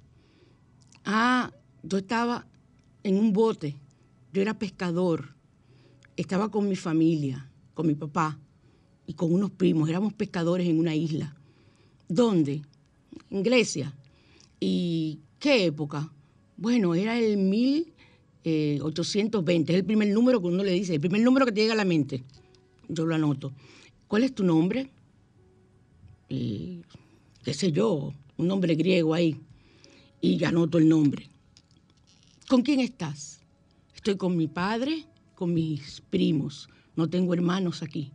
[1.06, 1.54] Ah,
[1.84, 2.46] yo estaba
[3.04, 3.78] en un bote,
[4.34, 5.36] yo era pescador,
[6.18, 8.38] estaba con mi familia, con mi papá
[9.08, 11.34] y con unos primos, éramos pescadores en una isla.
[12.10, 12.62] ¿Dónde?
[13.30, 13.96] En Grecia.
[14.60, 16.12] Y ¿Qué época?
[16.58, 21.46] Bueno, era el 1820, es el primer número que uno le dice, el primer número
[21.46, 22.26] que te llega a la mente.
[22.90, 23.54] Yo lo anoto.
[24.10, 24.90] ¿Cuál es tu nombre?
[26.28, 26.82] Y,
[27.44, 29.38] qué sé yo, un nombre griego ahí.
[30.20, 31.30] Y anoto el nombre.
[32.50, 33.40] ¿Con quién estás?
[33.96, 36.68] Estoy con mi padre, con mis primos.
[36.98, 38.12] No tengo hermanos aquí.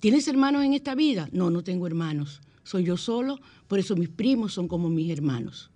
[0.00, 1.28] ¿Tienes hermanos en esta vida?
[1.30, 2.40] No, no tengo hermanos.
[2.64, 5.70] Soy yo solo, por eso mis primos son como mis hermanos.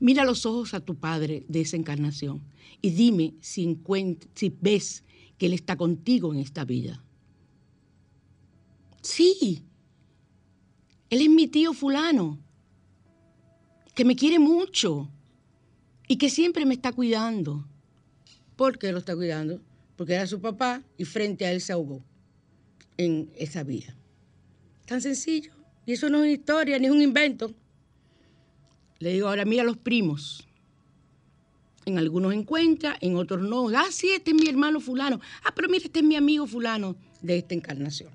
[0.00, 2.42] Mira los ojos a tu Padre de esa encarnación
[2.80, 3.78] y dime si,
[4.34, 5.04] si ves
[5.36, 7.02] que Él está contigo en esta vida.
[9.02, 9.64] Sí,
[11.10, 12.38] Él es mi tío fulano,
[13.94, 15.10] que me quiere mucho
[16.06, 17.66] y que siempre me está cuidando.
[18.56, 19.60] ¿Por qué lo está cuidando?
[19.96, 22.02] Porque era su papá y frente a él se ahogó
[22.96, 23.96] en esa vida.
[24.86, 25.52] Tan sencillo.
[25.84, 27.52] Y eso no es una historia ni es un invento.
[28.98, 30.46] Le digo, ahora mira los primos.
[31.84, 33.68] En algunos encuentra, en otros no.
[33.70, 35.20] Ah, sí, este es mi hermano fulano.
[35.44, 38.10] Ah, pero mira, este es mi amigo fulano de esta encarnación.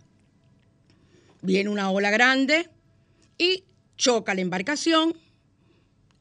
[1.41, 2.69] Viene una ola grande
[3.37, 3.63] y
[3.97, 5.17] choca la embarcación.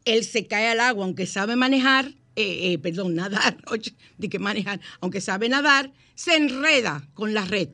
[0.05, 3.59] Él se cae al agua, aunque sabe manejar, eh, eh, perdón, nadar,
[4.19, 7.69] de que manejar, aunque sabe nadar, se enreda con la red.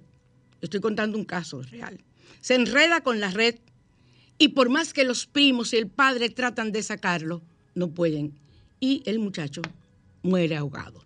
[0.61, 2.01] Estoy contando un caso real.
[2.41, 3.57] Se enreda con la red
[4.39, 7.43] y por más que los primos y el padre tratan de sacarlo,
[7.75, 8.33] no pueden.
[8.81, 9.63] Y el muchacho
[10.23, 11.05] muere ahogado.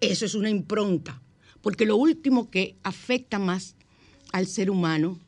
[0.00, 1.20] Eso es una impronta,
[1.60, 3.76] porque lo último que afecta más
[4.32, 5.18] al ser humano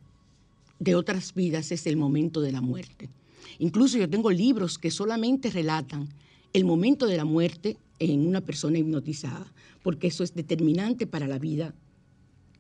[0.79, 3.11] de otras vidas es el momento de la muerte.
[3.59, 6.09] Incluso yo tengo libros que solamente relatan
[6.53, 9.53] el momento de la muerte en una persona hipnotizada,
[9.83, 11.75] porque eso es determinante para la vida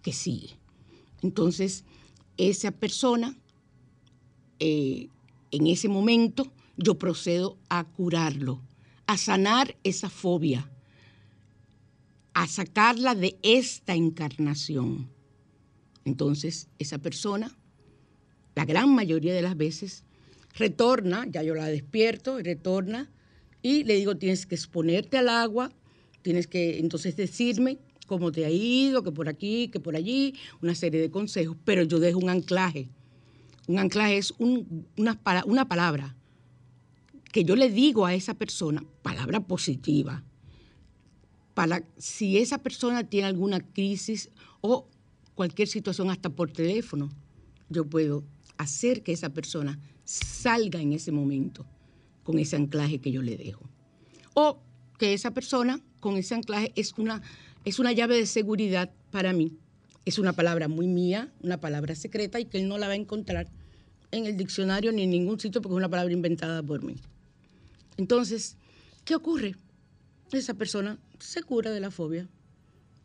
[0.03, 0.51] que sigue.
[1.23, 1.85] Entonces,
[2.37, 3.37] esa persona
[4.61, 5.09] eh,
[5.51, 8.63] en ese momento yo procedo a curarlo,
[9.07, 10.71] a sanar esa fobia,
[12.35, 15.09] a sacarla de esta encarnación.
[16.05, 17.57] Entonces, esa persona,
[18.55, 20.05] la gran mayoría de las veces,
[20.55, 23.11] retorna, ya yo la despierto, retorna
[23.63, 25.73] y le digo, tienes que exponerte al agua,
[26.23, 30.75] tienes que entonces decirme cómo te ha ido, que por aquí, que por allí, una
[30.75, 32.89] serie de consejos, pero yo dejo un anclaje
[33.67, 35.15] un anclaje es una,
[35.69, 36.17] palabra
[37.33, 40.25] que yo le digo a esa persona, palabra positiva,
[41.55, 44.31] para si esa persona tiene alguna crisis
[44.61, 44.89] o
[45.35, 47.11] cualquier situación hasta por teléfono,
[47.69, 48.25] yo puedo
[48.57, 51.65] hacer que esa persona salga en ese momento
[52.25, 53.69] con ese anclaje que yo le dejo.
[54.35, 54.59] O
[54.99, 57.23] que esa persona con ese anclaje es una,
[57.65, 59.57] es una llave de seguridad para mí
[60.05, 62.97] Es una palabra muy mía, una palabra secreta y que él no la va a
[62.97, 63.49] encontrar
[64.11, 66.97] en el diccionario ni en ningún sitio porque es una palabra inventada por mí.
[67.97, 68.57] Entonces,
[69.05, 69.57] ¿qué ocurre?
[70.33, 72.29] Esa persona se cura de la fobia.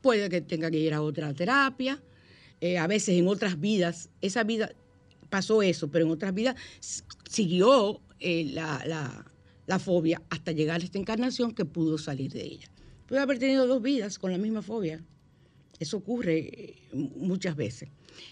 [0.01, 2.01] Puede que tenga que ir a otra terapia.
[2.61, 4.71] Eh, a veces en otras vidas, esa vida
[5.29, 6.55] pasó eso, pero en otras vidas
[7.29, 9.25] siguió eh, la,
[9.67, 12.69] la fobia hasta llegar a esta encarnación que pudo salir de ella.
[13.07, 15.03] Puede haber tenido dos vidas con la misma fobia.
[15.79, 17.89] Eso ocurre eh, muchas veces.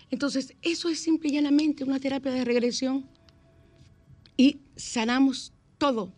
[0.10, 3.06] Entonces, eso es simple y llanamente una terapia de regresión
[4.38, 6.14] y sanamos todo.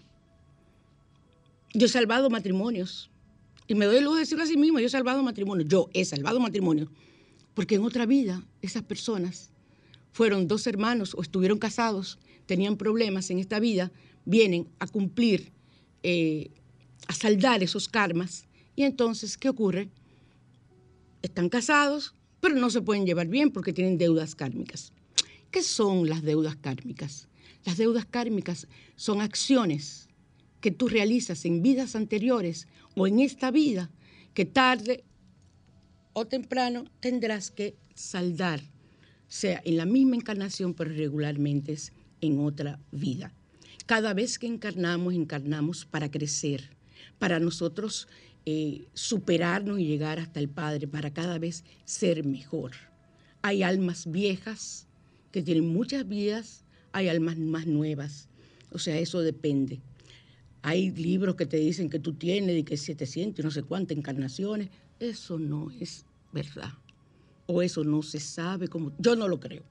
[1.74, 3.10] Yo he salvado matrimonios
[3.68, 6.06] y me doy lujo de decirlo a sí mismo, yo he salvado matrimonios, yo he
[6.06, 6.90] salvado matrimonios,
[7.54, 9.50] porque en otra vida esas personas
[10.12, 13.92] fueron dos hermanos o estuvieron casados, tenían problemas en esta vida,
[14.24, 15.52] vienen a cumplir,
[16.04, 16.52] eh,
[17.08, 18.46] a saldar esos karmas.
[18.76, 19.90] Y entonces, ¿qué ocurre?
[21.26, 24.94] Están casados, pero no se pueden llevar bien porque tienen deudas kármicas.
[25.50, 27.28] ¿Qué son las deudas kármicas?
[27.66, 30.08] Las deudas kármicas son acciones
[30.62, 33.90] que tú realizas en vidas anteriores o en esta vida
[34.36, 35.04] que tarde
[36.14, 38.62] o temprano tendrás que saldar,
[39.28, 43.34] sea en la misma encarnación, pero regularmente es en otra vida.
[43.88, 46.70] Cada vez que encarnamos, encarnamos para crecer,
[47.18, 48.08] para nosotros
[48.46, 52.72] eh, superarnos y llegar hasta el Padre, para cada vez ser mejor.
[53.42, 54.88] Hay almas viejas
[55.32, 58.30] que tienen muchas vidas, hay almas más nuevas.
[58.72, 59.82] O sea, eso depende.
[60.62, 63.98] Hay libros que te dicen que tú tienes y que 700 y no sé cuántas
[63.98, 64.70] encarnaciones.
[65.00, 66.74] Eso no es verdad.
[67.48, 68.92] O eso no se sabe como...
[68.98, 69.64] Yo no lo creo.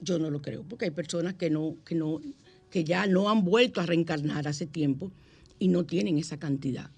[0.00, 2.20] Yo no lo creo, porque hay personas que no, que no,
[2.70, 5.10] que ya no han vuelto a reencarnar hace tiempo
[5.58, 6.90] y no tienen esa cantidad.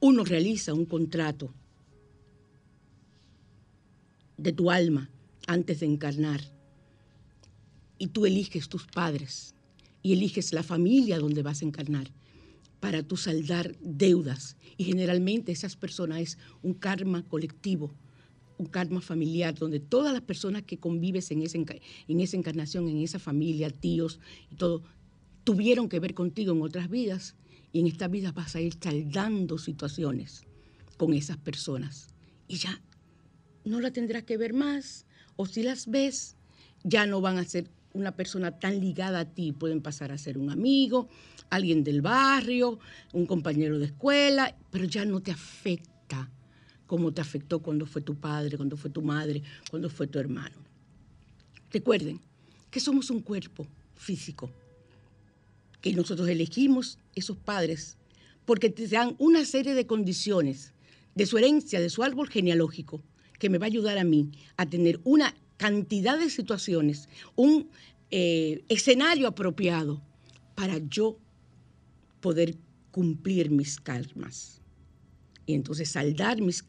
[0.00, 1.52] Uno realiza un contrato
[4.36, 5.10] de tu alma
[5.46, 6.40] antes de encarnar
[7.98, 9.54] y tú eliges tus padres
[10.02, 12.10] y eliges la familia donde vas a encarnar
[12.80, 14.56] para tú saldar deudas.
[14.76, 17.94] Y generalmente esas personas es un karma colectivo
[18.58, 23.18] un karma familiar donde todas las personas que convives en, en esa encarnación, en esa
[23.18, 24.20] familia, tíos
[24.50, 24.82] y todo,
[25.44, 27.34] tuvieron que ver contigo en otras vidas
[27.72, 30.44] y en esta vida vas a ir saldando situaciones
[30.96, 32.08] con esas personas.
[32.48, 32.80] Y ya
[33.64, 35.06] no la tendrás que ver más.
[35.36, 36.36] O si las ves
[36.84, 40.38] ya no van a ser una persona tan ligada a ti, pueden pasar a ser
[40.38, 41.08] un amigo,
[41.50, 42.78] alguien del barrio,
[43.12, 46.30] un compañero de escuela, pero ya no te afecta
[46.86, 50.56] cómo te afectó cuando fue tu padre, cuando fue tu madre, cuando fue tu hermano.
[51.72, 52.20] Recuerden
[52.70, 54.50] que somos un cuerpo físico,
[55.86, 57.96] que nosotros elegimos esos padres
[58.44, 60.74] porque te dan una serie de condiciones
[61.14, 63.04] de su herencia, de su árbol genealógico,
[63.38, 67.70] que me va a ayudar a mí a tener una cantidad de situaciones, un
[68.10, 70.02] eh, escenario apropiado
[70.56, 71.20] para yo
[72.18, 72.56] poder
[72.90, 74.60] cumplir mis karmas
[75.46, 76.64] y entonces saldar mis,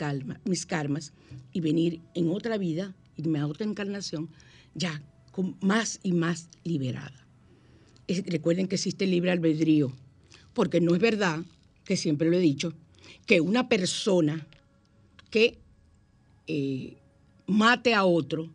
[0.46, 1.12] mis karmas
[1.54, 4.30] y venir en otra vida, irme a otra encarnación,
[4.76, 5.02] ya
[5.32, 7.27] con más y más liberada.
[8.08, 9.92] Recuerden que existe libre albedrío,
[10.54, 11.44] porque no es verdad,
[11.84, 12.74] que siempre lo he dicho,
[13.26, 14.48] que una persona
[15.30, 15.58] que
[16.48, 16.98] eh,
[17.46, 18.50] mate a otro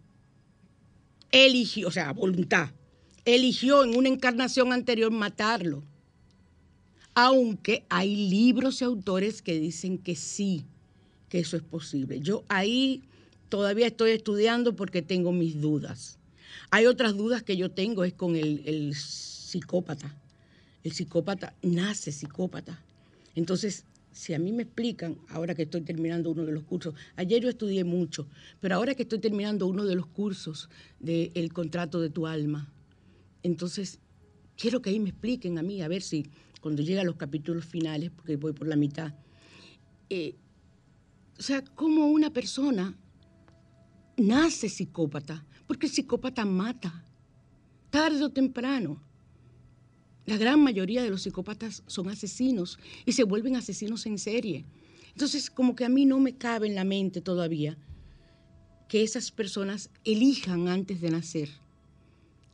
[1.31, 2.71] eligió, o sea, voluntad,
[3.25, 5.83] eligió en una encarnación anterior matarlo
[7.15, 10.65] aunque hay libros y autores que dicen que sí,
[11.29, 12.21] que eso es posible.
[12.21, 13.03] Yo ahí
[13.49, 16.19] todavía estoy estudiando porque tengo mis dudas.
[16.71, 18.95] Hay otras dudas que yo tengo, es con el,
[19.53, 20.15] psicópata.
[20.83, 22.83] El psicópata nace psicópata.
[23.35, 27.43] Entonces, si a mí me explican, ahora que estoy terminando uno de los cursos, ayer
[27.43, 28.27] yo estudié mucho,
[28.61, 30.69] pero ahora que estoy terminando uno de los cursos
[31.01, 32.71] del contrato de tu alma,
[33.43, 33.99] entonces
[34.57, 36.27] quiero que ahí me expliquen a mí, a ver si
[36.61, 39.15] cuando llega a los capítulos finales, porque voy por la mitad,
[40.11, 40.35] eh,
[41.39, 42.95] o sea, cómo una persona
[44.17, 47.05] nace psicópata, porque el psicópata mata,
[47.91, 49.01] tarde o temprano.
[50.27, 54.65] La gran mayoría de los psicópatas son asesinos y se vuelven asesinos en serie.
[55.09, 57.77] Entonces, como que a mí no me cabe en la mente todavía
[58.89, 61.49] que esas personas elijan antes de nacer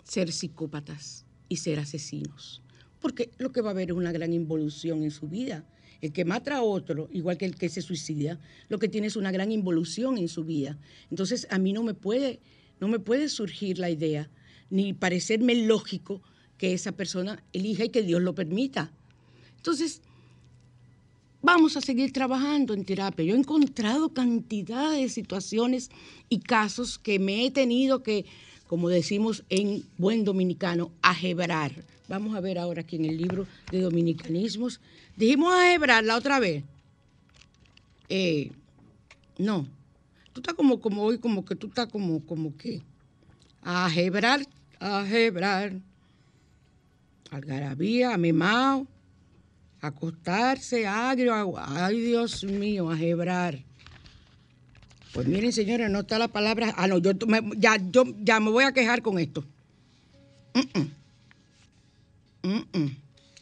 [0.05, 2.63] ser psicópatas y ser asesinos
[3.01, 5.65] porque lo que va a haber es una gran involución en su vida.
[6.01, 8.39] El que mata a otro, igual que el que se suicida,
[8.69, 10.79] lo que tiene es una gran involución en su vida.
[11.11, 12.41] Entonces, a mí no me puede,
[12.81, 14.31] no me puede surgir la idea,
[14.71, 16.23] ni parecerme lógico
[16.59, 18.91] que esa persona elija y que Dios lo permita.
[19.57, 20.03] Entonces,
[21.41, 23.25] vamos a seguir trabajando en terapia.
[23.25, 25.91] Yo he encontrado cantidad de situaciones
[26.29, 28.27] y casos que me he tenido que,
[28.67, 31.73] como decimos en buen dominicano, ajebrar.
[32.09, 34.81] Vamos a ver ahora aquí en el libro de dominicanismos.
[35.17, 36.65] Dijimos ajebrar la otra vez.
[38.09, 38.51] Eh,
[39.37, 39.67] no.
[40.33, 42.83] Tú estás como, como hoy, como que tú estás como, como que.
[43.63, 44.41] Ajebrar,
[44.81, 45.81] ajebrar.
[47.31, 48.87] Algarabía, amemao
[49.81, 53.65] acostarse agrio, ay Dios mío, a.
[55.13, 56.75] Pues miren, señores, no está la palabra.
[56.77, 57.13] Ah, no, yo
[57.57, 59.45] ya, yo ya me voy a quejar con esto.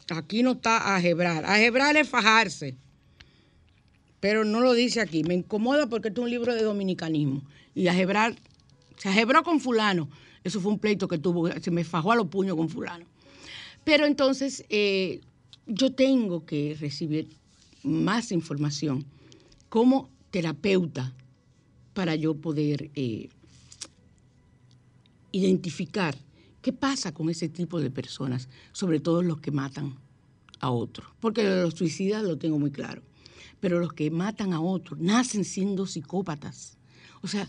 [0.09, 1.45] Aquí no está a jebrar.
[1.45, 2.75] A jebrar es fajarse.
[4.19, 5.23] Pero no lo dice aquí.
[5.23, 7.43] Me incomoda porque esto es un libro de dominicanismo.
[7.75, 8.35] Y a jebrar,
[8.97, 10.09] se ajebró con fulano.
[10.43, 13.05] Eso fue un pleito que tuvo, se me fajó a los puños con fulano.
[13.87, 15.21] Pero entonces, eh,
[15.65, 17.29] yo tengo que recibir
[17.83, 19.05] más información
[19.69, 21.15] como terapeuta
[21.93, 23.29] para yo poder eh,
[25.31, 26.17] identificar
[26.61, 29.97] qué pasa con ese tipo de personas, sobre todo los que matan
[30.59, 31.07] a otros.
[31.21, 33.03] Porque los suicidas lo tengo muy claro,
[33.61, 36.77] pero los que matan a otros nacen siendo psicópatas.
[37.21, 37.47] O sea,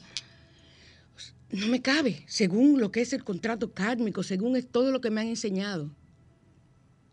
[1.50, 5.20] no me cabe, según lo que es el contrato kármico, según todo lo que me
[5.20, 5.90] han enseñado.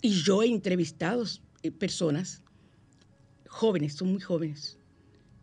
[0.05, 1.23] Y yo he entrevistado
[1.63, 2.43] eh, personas
[3.47, 4.77] jóvenes, son muy jóvenes,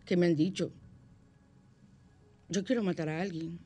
[0.04, 0.70] que me han dicho,
[2.48, 3.58] yo quiero matar a alguien,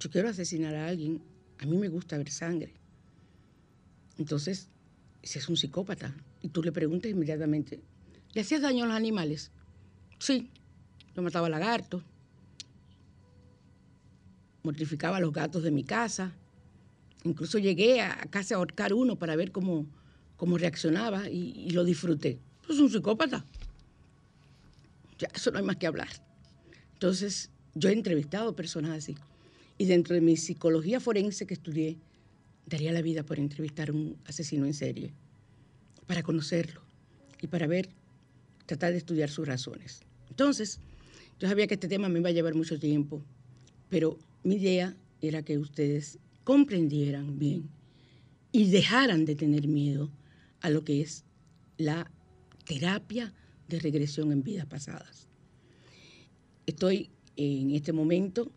[0.00, 1.22] yo quiero asesinar a alguien,
[1.60, 2.74] a mí me gusta ver sangre.
[4.18, 4.68] Entonces,
[5.22, 6.12] si es un psicópata,
[6.42, 7.84] y tú le preguntas inmediatamente,
[8.32, 9.52] ¿le hacías daño a los animales?
[10.18, 10.50] Sí,
[11.14, 12.02] yo mataba lagartos,
[14.64, 16.34] mortificaba a los gatos de mi casa,
[17.24, 19.86] Incluso llegué a casi a ahorcar uno para ver cómo,
[20.36, 22.38] cómo reaccionaba y, lo disfruté.
[22.68, 23.44] Es un psicópata.
[25.18, 26.08] Ya, eso no hay más que hablar.
[26.92, 29.16] Entonces, yo he entrevistado personas así.
[29.78, 31.98] Y dentro de mi psicología forense que estudié,
[32.66, 35.12] daría la vida por entrevistar a un asesino en serie,
[36.06, 36.82] para conocerlo
[37.40, 37.88] y para ver,
[38.66, 40.02] tratar de estudiar sus razones.
[40.30, 40.78] Entonces,
[41.38, 43.22] yo sabía que este tema me iba a llevar mucho tiempo,
[43.88, 47.70] pero mi idea era que ustedes comprendieran bien
[48.52, 50.10] y dejaran de tener miedo
[50.60, 51.24] a lo que es
[51.76, 52.10] la
[52.64, 53.34] terapia
[53.68, 55.26] de regresión en vidas pasadas.
[56.66, 58.52] Estoy en este momento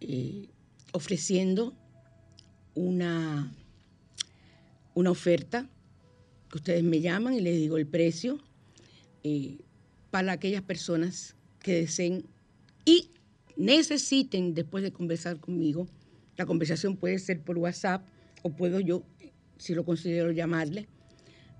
[0.00, 0.48] eh,
[0.92, 1.74] ofreciendo
[2.74, 3.54] una,
[4.94, 5.68] una oferta
[6.50, 8.38] que ustedes me llaman y les digo el precio
[9.22, 9.58] eh,
[10.10, 12.26] para aquellas personas que deseen
[12.84, 13.10] y
[13.56, 15.86] necesiten, después de conversar conmigo,
[16.36, 18.06] la conversación puede ser por WhatsApp
[18.42, 19.02] o puedo yo,
[19.58, 20.88] si lo considero, llamarle,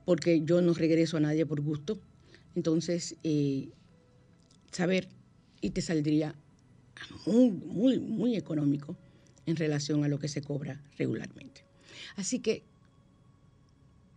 [0.05, 2.01] porque yo no regreso a nadie por gusto.
[2.55, 3.71] Entonces, eh,
[4.71, 5.09] saber
[5.61, 6.35] y te saldría
[7.27, 8.97] muy, muy, muy económico
[9.47, 11.65] en relación a lo que se cobra regularmente.
[12.17, 12.65] Así que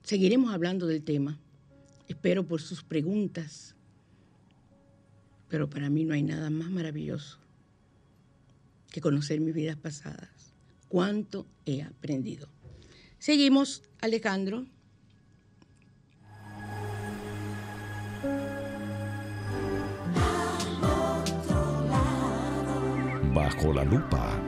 [0.04, 1.40] seguiremos hablando del tema.
[2.08, 3.76] Espero por sus preguntas,
[5.50, 7.40] pero para mí no hay nada más maravilloso
[8.92, 10.35] que conocer mis vidas pasadas
[10.88, 12.48] cuánto he aprendido.
[13.20, 14.66] Seguimos, Alejandro.
[23.34, 24.42] Bajo la lupa.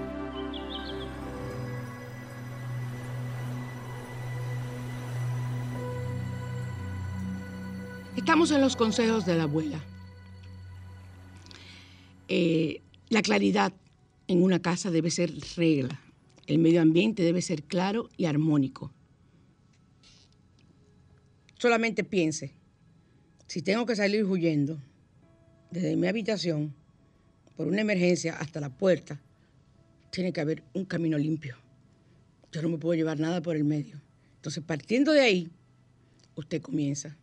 [8.15, 9.79] Estamos en los consejos de la abuela.
[12.27, 13.73] Eh, la claridad
[14.27, 16.01] en una casa debe ser regla.
[16.47, 18.93] El medio ambiente debe ser claro y armónico.
[21.59, 22.53] Solamente piense,
[23.47, 24.81] si tengo que salir huyendo
[25.71, 26.73] desde mi habitación
[27.57, 29.19] por una emergencia hasta la puerta,
[30.09, 31.57] tiene que haber un camino limpio.
[32.53, 33.99] Yo no me puedo llevar nada por el medio.
[34.35, 35.51] Entonces, partiendo de ahí,
[36.35, 37.17] usted comienza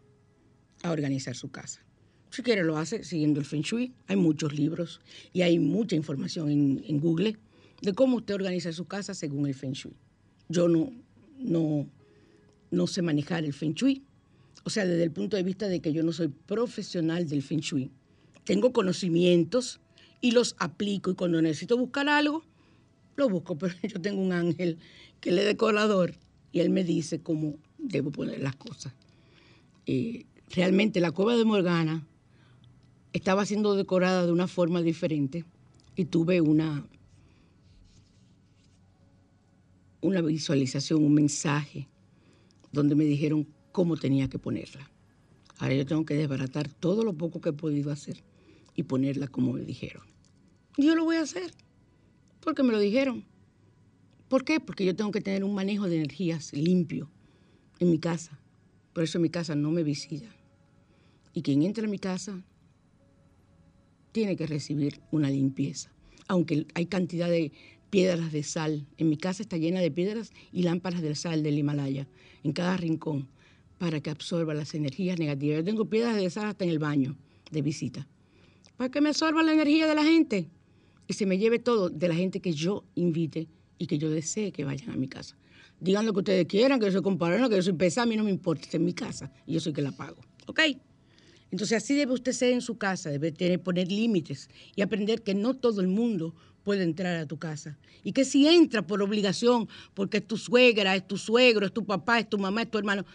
[0.83, 1.81] a organizar su casa.
[2.29, 3.95] Si quiere, lo hace siguiendo el Feng Shui.
[4.07, 5.01] Hay muchos libros
[5.33, 7.39] y hay mucha información en, en Google
[7.85, 9.95] de cómo usted organiza su casa según el Feng Shui.
[10.49, 10.91] Yo no,
[11.39, 11.87] no,
[12.71, 14.03] no sé manejar el Feng Shui.
[14.65, 17.61] O sea, desde el punto de vista de que yo no soy profesional del Feng
[17.61, 17.91] Shui.
[18.45, 19.81] Tengo conocimientos
[20.23, 22.43] y los aplico y cuando necesito buscar algo,
[23.17, 23.57] lo busco.
[23.59, 24.79] Pero yo tengo un ángel
[25.21, 26.15] que le decorador
[26.53, 28.95] y él me dice cómo debo poner las cosas.
[29.87, 32.07] Eh, realmente la cueva de Morgana
[33.13, 35.45] estaba siendo decorada de una forma diferente
[35.97, 36.87] y tuve una,
[40.05, 41.89] una visualización, un mensaje,
[42.73, 44.91] donde me dijeron cómo tenía que ponerla.
[45.59, 48.23] Ahora yo tengo que desbaratar todo lo poco que he podido hacer
[48.75, 50.03] y ponerla como me dijeron.
[50.77, 51.55] Yo lo voy a hacer,
[52.41, 53.25] porque me lo dijeron.
[54.29, 54.61] ¿Por qué?
[54.61, 57.11] Porque yo tengo que tener un manejo de energías limpio
[57.79, 58.39] en mi casa.
[58.93, 60.29] Por eso en mi casa no me visita.
[61.33, 62.45] Y quien entra a mi casa
[64.13, 65.91] tiene que recibir una limpieza.
[66.29, 67.53] Aunque hay cantidad de
[67.95, 68.89] piedras de sal.
[68.99, 72.09] En mi casa está llena de piedras y lámparas de sal del Himalaya,
[72.43, 73.29] en cada rincón,
[73.79, 75.59] para que absorba las energías negativas.
[75.59, 77.17] Yo tengo piedras de sal hasta en el baño
[77.53, 78.09] de visita,
[78.77, 80.49] para que me absorba la energía de la gente
[81.07, 83.47] y se me lleve todo de la gente que yo invite
[83.79, 85.37] y que yo desee que vayan a mi casa.
[85.79, 88.17] Digan lo que ustedes quieran, que yo soy comparado, que yo soy pesada, a mí
[88.17, 90.17] no me importa, es mi casa y yo soy que la pago.
[90.47, 90.61] ¿Ok?
[91.55, 95.37] Entonces así debe usted ser en su casa, debe tener, poner límites y aprender que
[95.37, 96.35] no todo el mundo
[96.65, 97.79] puede entrar a tu casa.
[98.03, 101.85] Y que si entra por obligación, porque es tu suegra, es tu suegro, es tu
[101.85, 103.07] papá, es tu mamá, es tu hermano,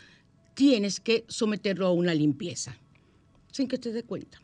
[0.54, 2.78] tienes que someterlo a una limpieza,
[3.52, 4.42] sin que te dé cuenta.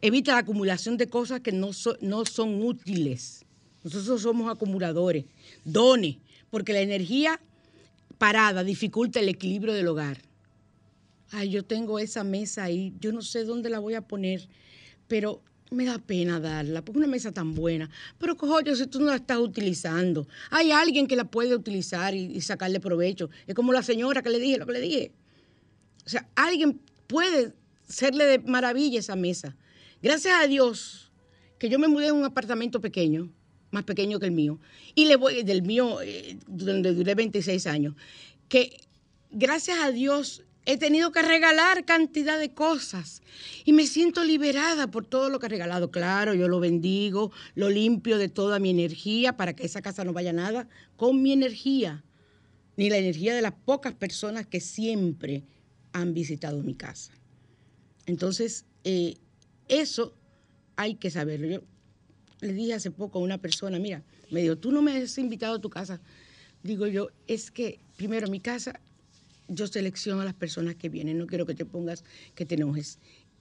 [0.00, 3.44] Evita la acumulación de cosas que no, no son útiles.
[3.84, 5.26] Nosotros somos acumuladores.
[5.66, 7.38] Done, porque la energía
[8.16, 10.29] parada dificulta el equilibrio del hogar
[11.32, 14.48] ay, yo tengo esa mesa ahí, yo no sé dónde la voy a poner,
[15.08, 17.90] pero me da pena darla, porque una mesa tan buena.
[18.18, 22.40] Pero cojones, si tú no la estás utilizando, hay alguien que la puede utilizar y,
[22.40, 23.30] sacarle provecho.
[23.46, 25.12] Es como la señora que le dije, lo que le dije.
[26.04, 27.52] O sea, alguien puede
[27.88, 29.56] serle de maravilla esa mesa.
[30.02, 31.12] Gracias a Dios
[31.58, 33.30] que yo me mudé en un apartamento pequeño,
[33.70, 34.58] más pequeño que el mío,
[34.94, 37.94] y le voy, del mío, eh, donde duré 26 años,
[38.48, 38.80] que
[39.30, 43.22] gracias a Dios he tenido que regalar cantidad de cosas
[43.64, 45.90] y me siento liberada por todo lo que he regalado.
[45.90, 50.12] Claro, yo lo bendigo, lo limpio de toda mi energía para que esa casa no
[50.12, 52.04] vaya nada con mi energía,
[52.76, 55.44] ni la energía de las pocas personas que siempre
[55.92, 57.12] han visitado mi casa.
[58.06, 59.16] Entonces, eh,
[59.68, 60.14] eso
[60.76, 61.46] hay que saberlo.
[61.46, 61.62] Yo
[62.40, 65.56] le dije hace poco a una persona, mira, me dijo, tú no me has invitado
[65.56, 66.00] a tu casa.
[66.62, 68.80] Digo yo, es que primero mi casa
[69.50, 72.98] yo selecciono a las personas que vienen, no quiero que te pongas, que te enojes.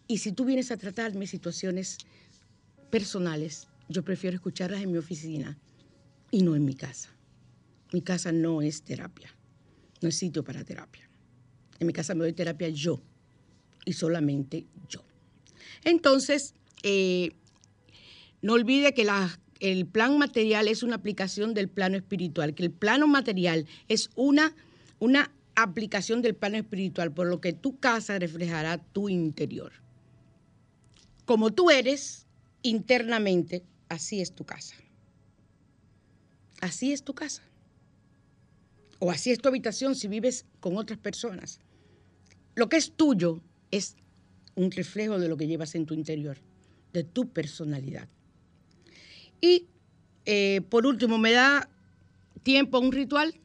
[0.07, 1.99] Y si tú vienes a tratarme situaciones
[2.89, 5.57] personales, yo prefiero escucharlas en mi oficina
[6.31, 7.09] y no en mi casa.
[7.93, 9.35] Mi casa no es terapia,
[10.01, 11.07] no es sitio para terapia.
[11.79, 13.01] En mi casa me doy terapia yo
[13.85, 15.03] y solamente yo.
[15.83, 17.31] Entonces, eh,
[18.41, 19.07] no olvide que
[19.59, 24.55] el plan material es una aplicación del plano espiritual, que el plano material es una,
[24.99, 29.71] una aplicación del plano espiritual, por lo que tu casa reflejará tu interior.
[31.25, 32.25] Como tú eres
[32.61, 34.75] internamente, así es tu casa.
[36.61, 37.43] Así es tu casa.
[38.99, 41.59] O así es tu habitación si vives con otras personas.
[42.55, 43.41] Lo que es tuyo
[43.71, 43.95] es
[44.55, 46.37] un reflejo de lo que llevas en tu interior,
[46.91, 48.09] de tu personalidad.
[49.39, 49.67] Y
[50.25, 51.69] eh, por último, ¿me da
[52.43, 53.35] tiempo a un ritual,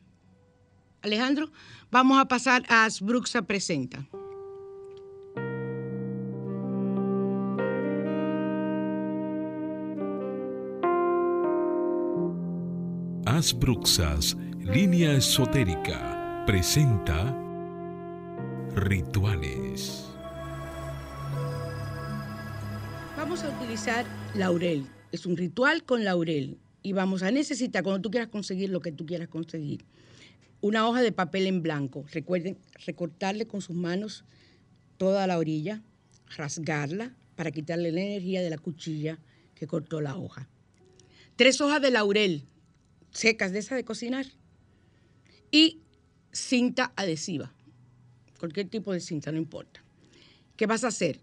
[1.03, 1.53] Alejandro?
[1.95, 4.05] Vamos a pasar a Asbruxa Presenta.
[13.24, 17.32] Asbruxas, línea esotérica, presenta
[18.74, 20.11] rituales.
[23.16, 24.84] Vamos a utilizar laurel.
[25.12, 26.59] Es un ritual con laurel.
[26.82, 29.84] Y vamos a necesitar, cuando tú quieras conseguir lo que tú quieras conseguir,
[30.65, 32.07] una hoja de papel en blanco.
[32.11, 32.57] Recuerden
[32.87, 34.25] recortarle con sus manos
[34.97, 35.83] toda la orilla,
[36.39, 39.19] rasgarla para quitarle la energía de la cuchilla
[39.55, 40.49] que cortó la hoja.
[41.37, 42.45] Tres hojas de laurel
[43.11, 44.25] secas de esa de cocinar
[45.51, 45.83] y
[46.33, 47.53] cinta adhesiva.
[48.41, 49.85] Cualquier tipo de cinta, no importa.
[50.57, 51.21] ¿Qué vas a hacer?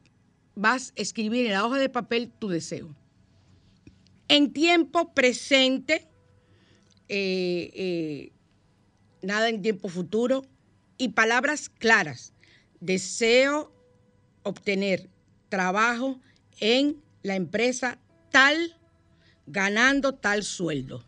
[0.54, 2.96] Vas a escribir en la hoja de papel tu deseo.
[4.28, 6.08] En tiempo presente,
[7.10, 8.32] eh, eh,
[9.22, 10.46] nada en tiempo futuro
[10.98, 12.34] y palabras claras.
[12.80, 13.72] Deseo
[14.44, 15.10] obtener
[15.50, 16.20] trabajo
[16.60, 18.00] en la empresa
[18.32, 18.78] tal,
[19.46, 21.06] ganando tal sueldo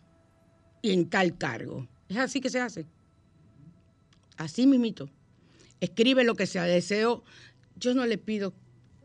[0.82, 1.88] y en tal cargo.
[2.10, 2.86] Es así que se hace.
[4.38, 5.10] Así mismito.
[5.80, 6.64] Escribe lo que sea.
[6.64, 7.24] Deseo.
[7.76, 8.54] Yo no le pido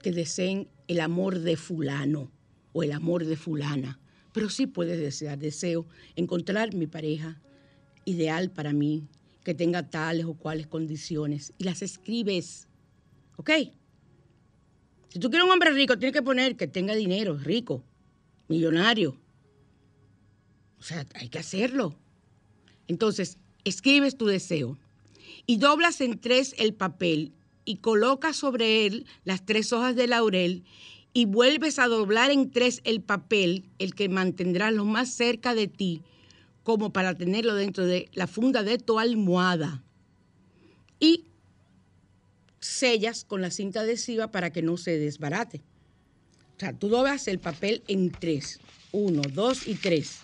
[0.02, 2.30] que deseen el amor de fulano
[2.72, 3.98] o el amor de fulana,
[4.32, 5.38] pero sí puedes desear.
[5.38, 5.86] Deseo
[6.16, 7.40] encontrar mi pareja,
[8.08, 9.06] ideal para mí,
[9.44, 12.68] que tenga tales o cuales condiciones, y las escribes.
[13.36, 13.50] ¿Ok?
[15.08, 17.82] Si tú quieres un hombre rico, tienes que poner que tenga dinero, rico,
[18.48, 19.16] millonario.
[20.78, 21.96] O sea, hay que hacerlo.
[22.88, 24.78] Entonces, escribes tu deseo
[25.46, 27.32] y doblas en tres el papel
[27.64, 30.64] y colocas sobre él las tres hojas de laurel
[31.12, 35.66] y vuelves a doblar en tres el papel, el que mantendrás lo más cerca de
[35.66, 36.02] ti,
[36.68, 39.82] como para tenerlo dentro de la funda de tu almohada.
[41.00, 41.24] Y
[42.60, 45.62] sellas con la cinta adhesiva para que no se desbarate.
[46.58, 48.60] O sea, tú doblas el papel en tres.
[48.92, 50.18] Uno, dos y tres.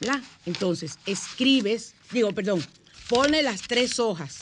[0.00, 0.20] ¿Verdad?
[0.44, 2.64] Entonces, escribes, digo, perdón,
[3.08, 4.40] pone las tres hojas.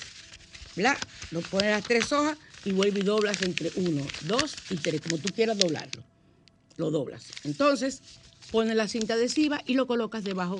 [0.74, 0.96] ¿Verdad?
[1.30, 5.18] Lo pones las tres hojas y vuelve y doblas entre uno, dos y tres, como
[5.18, 6.02] tú quieras doblarlo.
[6.78, 7.26] Lo doblas.
[7.44, 8.00] Entonces,
[8.50, 10.56] pones la cinta adhesiva y lo colocas debajo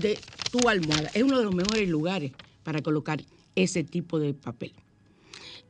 [0.00, 0.18] de
[0.50, 1.10] tu almohada.
[1.14, 2.32] Es uno de los mejores lugares
[2.62, 3.22] para colocar
[3.54, 4.72] ese tipo de papel.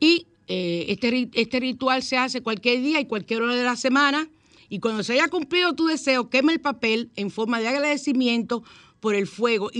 [0.00, 4.28] Y eh, este, este ritual se hace cualquier día y cualquier hora de la semana.
[4.68, 8.62] Y cuando se haya cumplido tu deseo, quema el papel en forma de agradecimiento
[9.00, 9.70] por el fuego,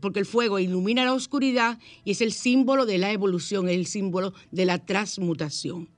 [0.00, 3.86] porque el fuego ilumina la oscuridad y es el símbolo de la evolución, es el
[3.86, 5.88] símbolo de la transmutación,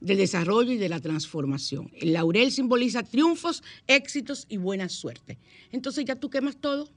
[0.00, 1.90] del desarrollo y de la transformación.
[1.92, 5.38] El laurel simboliza triunfos, éxitos y buena suerte.
[5.72, 6.88] Entonces ya tú quemas todo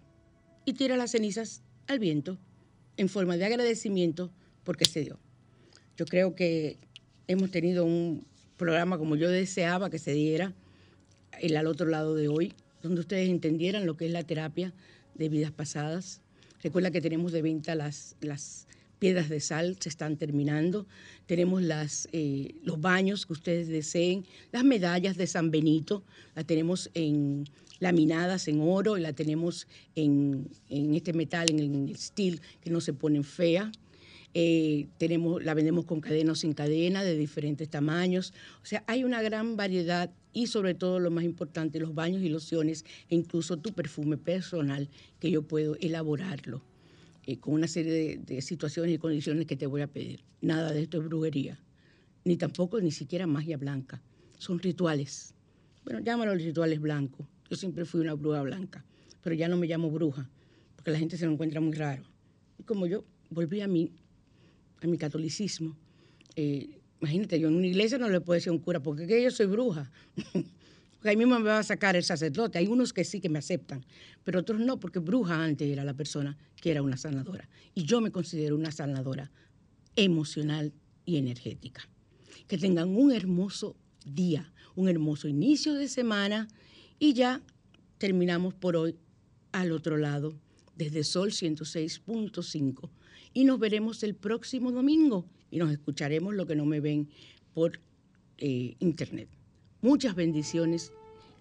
[0.66, 2.38] y tiras las cenizas al viento
[2.98, 4.32] en forma de agradecimiento
[4.64, 5.20] porque se dio.
[5.98, 6.78] Yo creo que
[7.28, 8.26] hemos tenido un
[8.58, 10.54] programa como yo deseaba que se diera
[11.40, 14.74] el al otro lado de hoy, donde ustedes entendieran lo que es la terapia
[15.16, 16.22] de vidas pasadas.
[16.62, 18.68] Recuerda que tenemos de venta las, las
[19.04, 20.88] piedras de sal, se están terminando.
[21.26, 24.24] Tenemos las, eh, los baños que ustedes deseen,
[24.54, 27.44] las medallas de San Benito, las tenemos en
[27.82, 32.80] laminadas en oro y la tenemos en, en este metal, en el steel, que no
[32.80, 33.74] se ponen feas.
[34.34, 38.34] Eh, tenemos, la vendemos con cadena o sin cadena, de diferentes tamaños.
[38.62, 42.30] O sea, hay una gran variedad y sobre todo lo más importante, los baños y
[42.30, 44.88] lociones e incluso tu perfume personal
[45.20, 46.64] que yo puedo elaborarlo
[47.26, 50.24] eh, con una serie de, de, situaciones y condiciones que te voy a pedir.
[50.42, 51.60] Nada de esto es brujería,
[52.26, 54.02] ni tampoco ni siquiera magia blanca.
[54.38, 55.34] Son rituales.
[55.86, 57.28] Bueno, llámalo rituales blancos.
[57.50, 58.86] Yo siempre fui una bruja blanca,
[59.22, 60.30] pero ya no me llamo bruja,
[60.76, 62.04] porque la gente se lo encuentra muy raro.
[62.58, 63.92] Y como yo volví a mí
[64.82, 65.76] a mi catolicismo.
[66.36, 69.32] Eh, imagínate, yo en una iglesia no le puedo decir a un cura, porque yo
[69.32, 69.92] soy bruja.
[71.04, 72.60] porque ahí mismo me va a sacar el sacerdote.
[72.60, 73.86] Hay unos que sí que me aceptan,
[74.24, 77.50] pero otros no, porque bruja antes era la persona que era una sanadora.
[77.76, 79.30] Y yo me considero una sanadora
[79.98, 80.72] emocional
[81.04, 81.90] y energética.
[82.48, 83.76] Que tengan un hermoso
[84.06, 86.48] día, un hermoso inicio de semana
[87.00, 87.42] y ya
[87.98, 88.96] terminamos por hoy
[89.52, 90.40] al otro lado,
[90.78, 92.90] desde Sol 106.5
[93.34, 97.10] y nos veremos el próximo domingo y nos escucharemos lo que no me ven
[97.54, 97.82] por
[98.38, 99.28] eh, internet.
[99.84, 100.92] Muchas bendiciones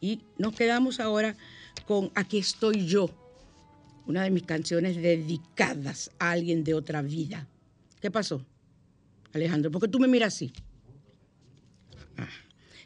[0.01, 1.35] y nos quedamos ahora
[1.87, 3.09] con Aquí estoy yo,
[4.07, 7.49] una de mis canciones dedicadas a alguien de otra vida.
[8.01, 8.45] ¿Qué pasó,
[9.33, 9.71] Alejandro?
[9.71, 10.53] ¿Por qué tú me miras así?
[12.19, 12.29] Ah,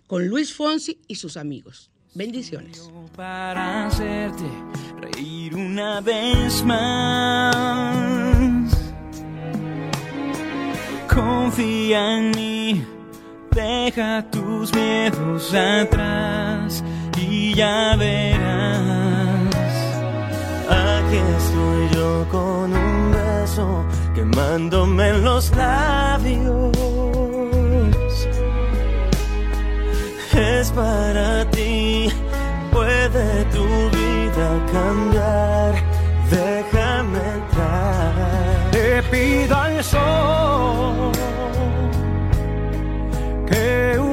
[0.07, 1.91] con Luis Fonsi y sus amigos.
[2.15, 2.89] Bendiciones.
[3.17, 4.45] Para hacerte
[5.01, 7.97] reír una vez más
[11.17, 12.85] confía en mí,
[13.57, 16.85] deja tus miedos atrás
[17.19, 19.55] y ya verás.
[20.69, 23.85] Aquí estoy yo con un beso
[24.15, 26.77] quemándome en los labios.
[30.35, 32.09] Es para ti,
[32.71, 33.65] puede tu
[33.97, 35.75] vida cambiar.
[36.31, 38.71] Déjame entrar.
[38.71, 41.13] Te pido al sol
[43.67, 44.06] que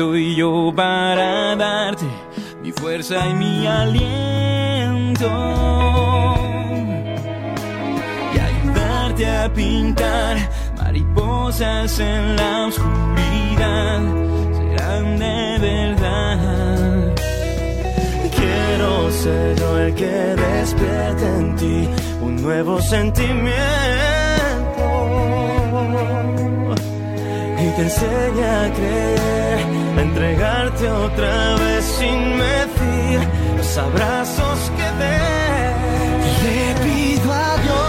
[0.00, 2.06] estoy yo para darte
[2.62, 5.28] mi fuerza y mi aliento
[8.34, 10.38] y ayudarte a pintar
[10.78, 14.00] mariposas en la oscuridad.
[14.54, 17.14] Serán de verdad.
[18.34, 21.88] Quiero ser yo el que despierte en ti
[22.22, 24.39] un nuevo sentimiento
[27.80, 29.58] te enseña a creer,
[29.96, 33.20] a entregarte otra vez sin medir
[33.56, 35.16] los abrazos que te
[36.44, 37.80] le pido a Dios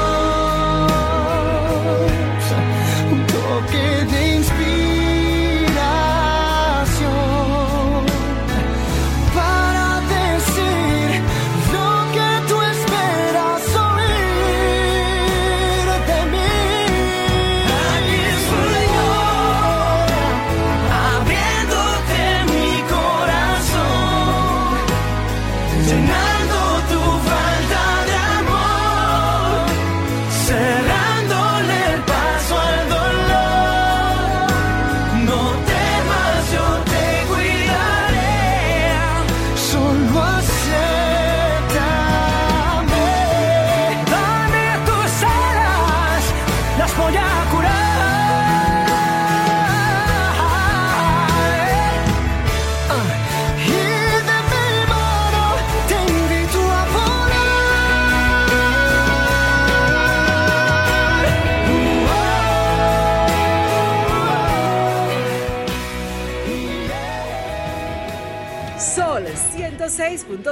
[3.12, 4.21] un toque de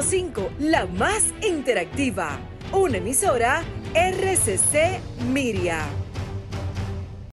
[0.02, 2.40] 106.5, la más interactiva.
[2.72, 5.00] Una emisora RCC
[5.32, 5.99] Miria.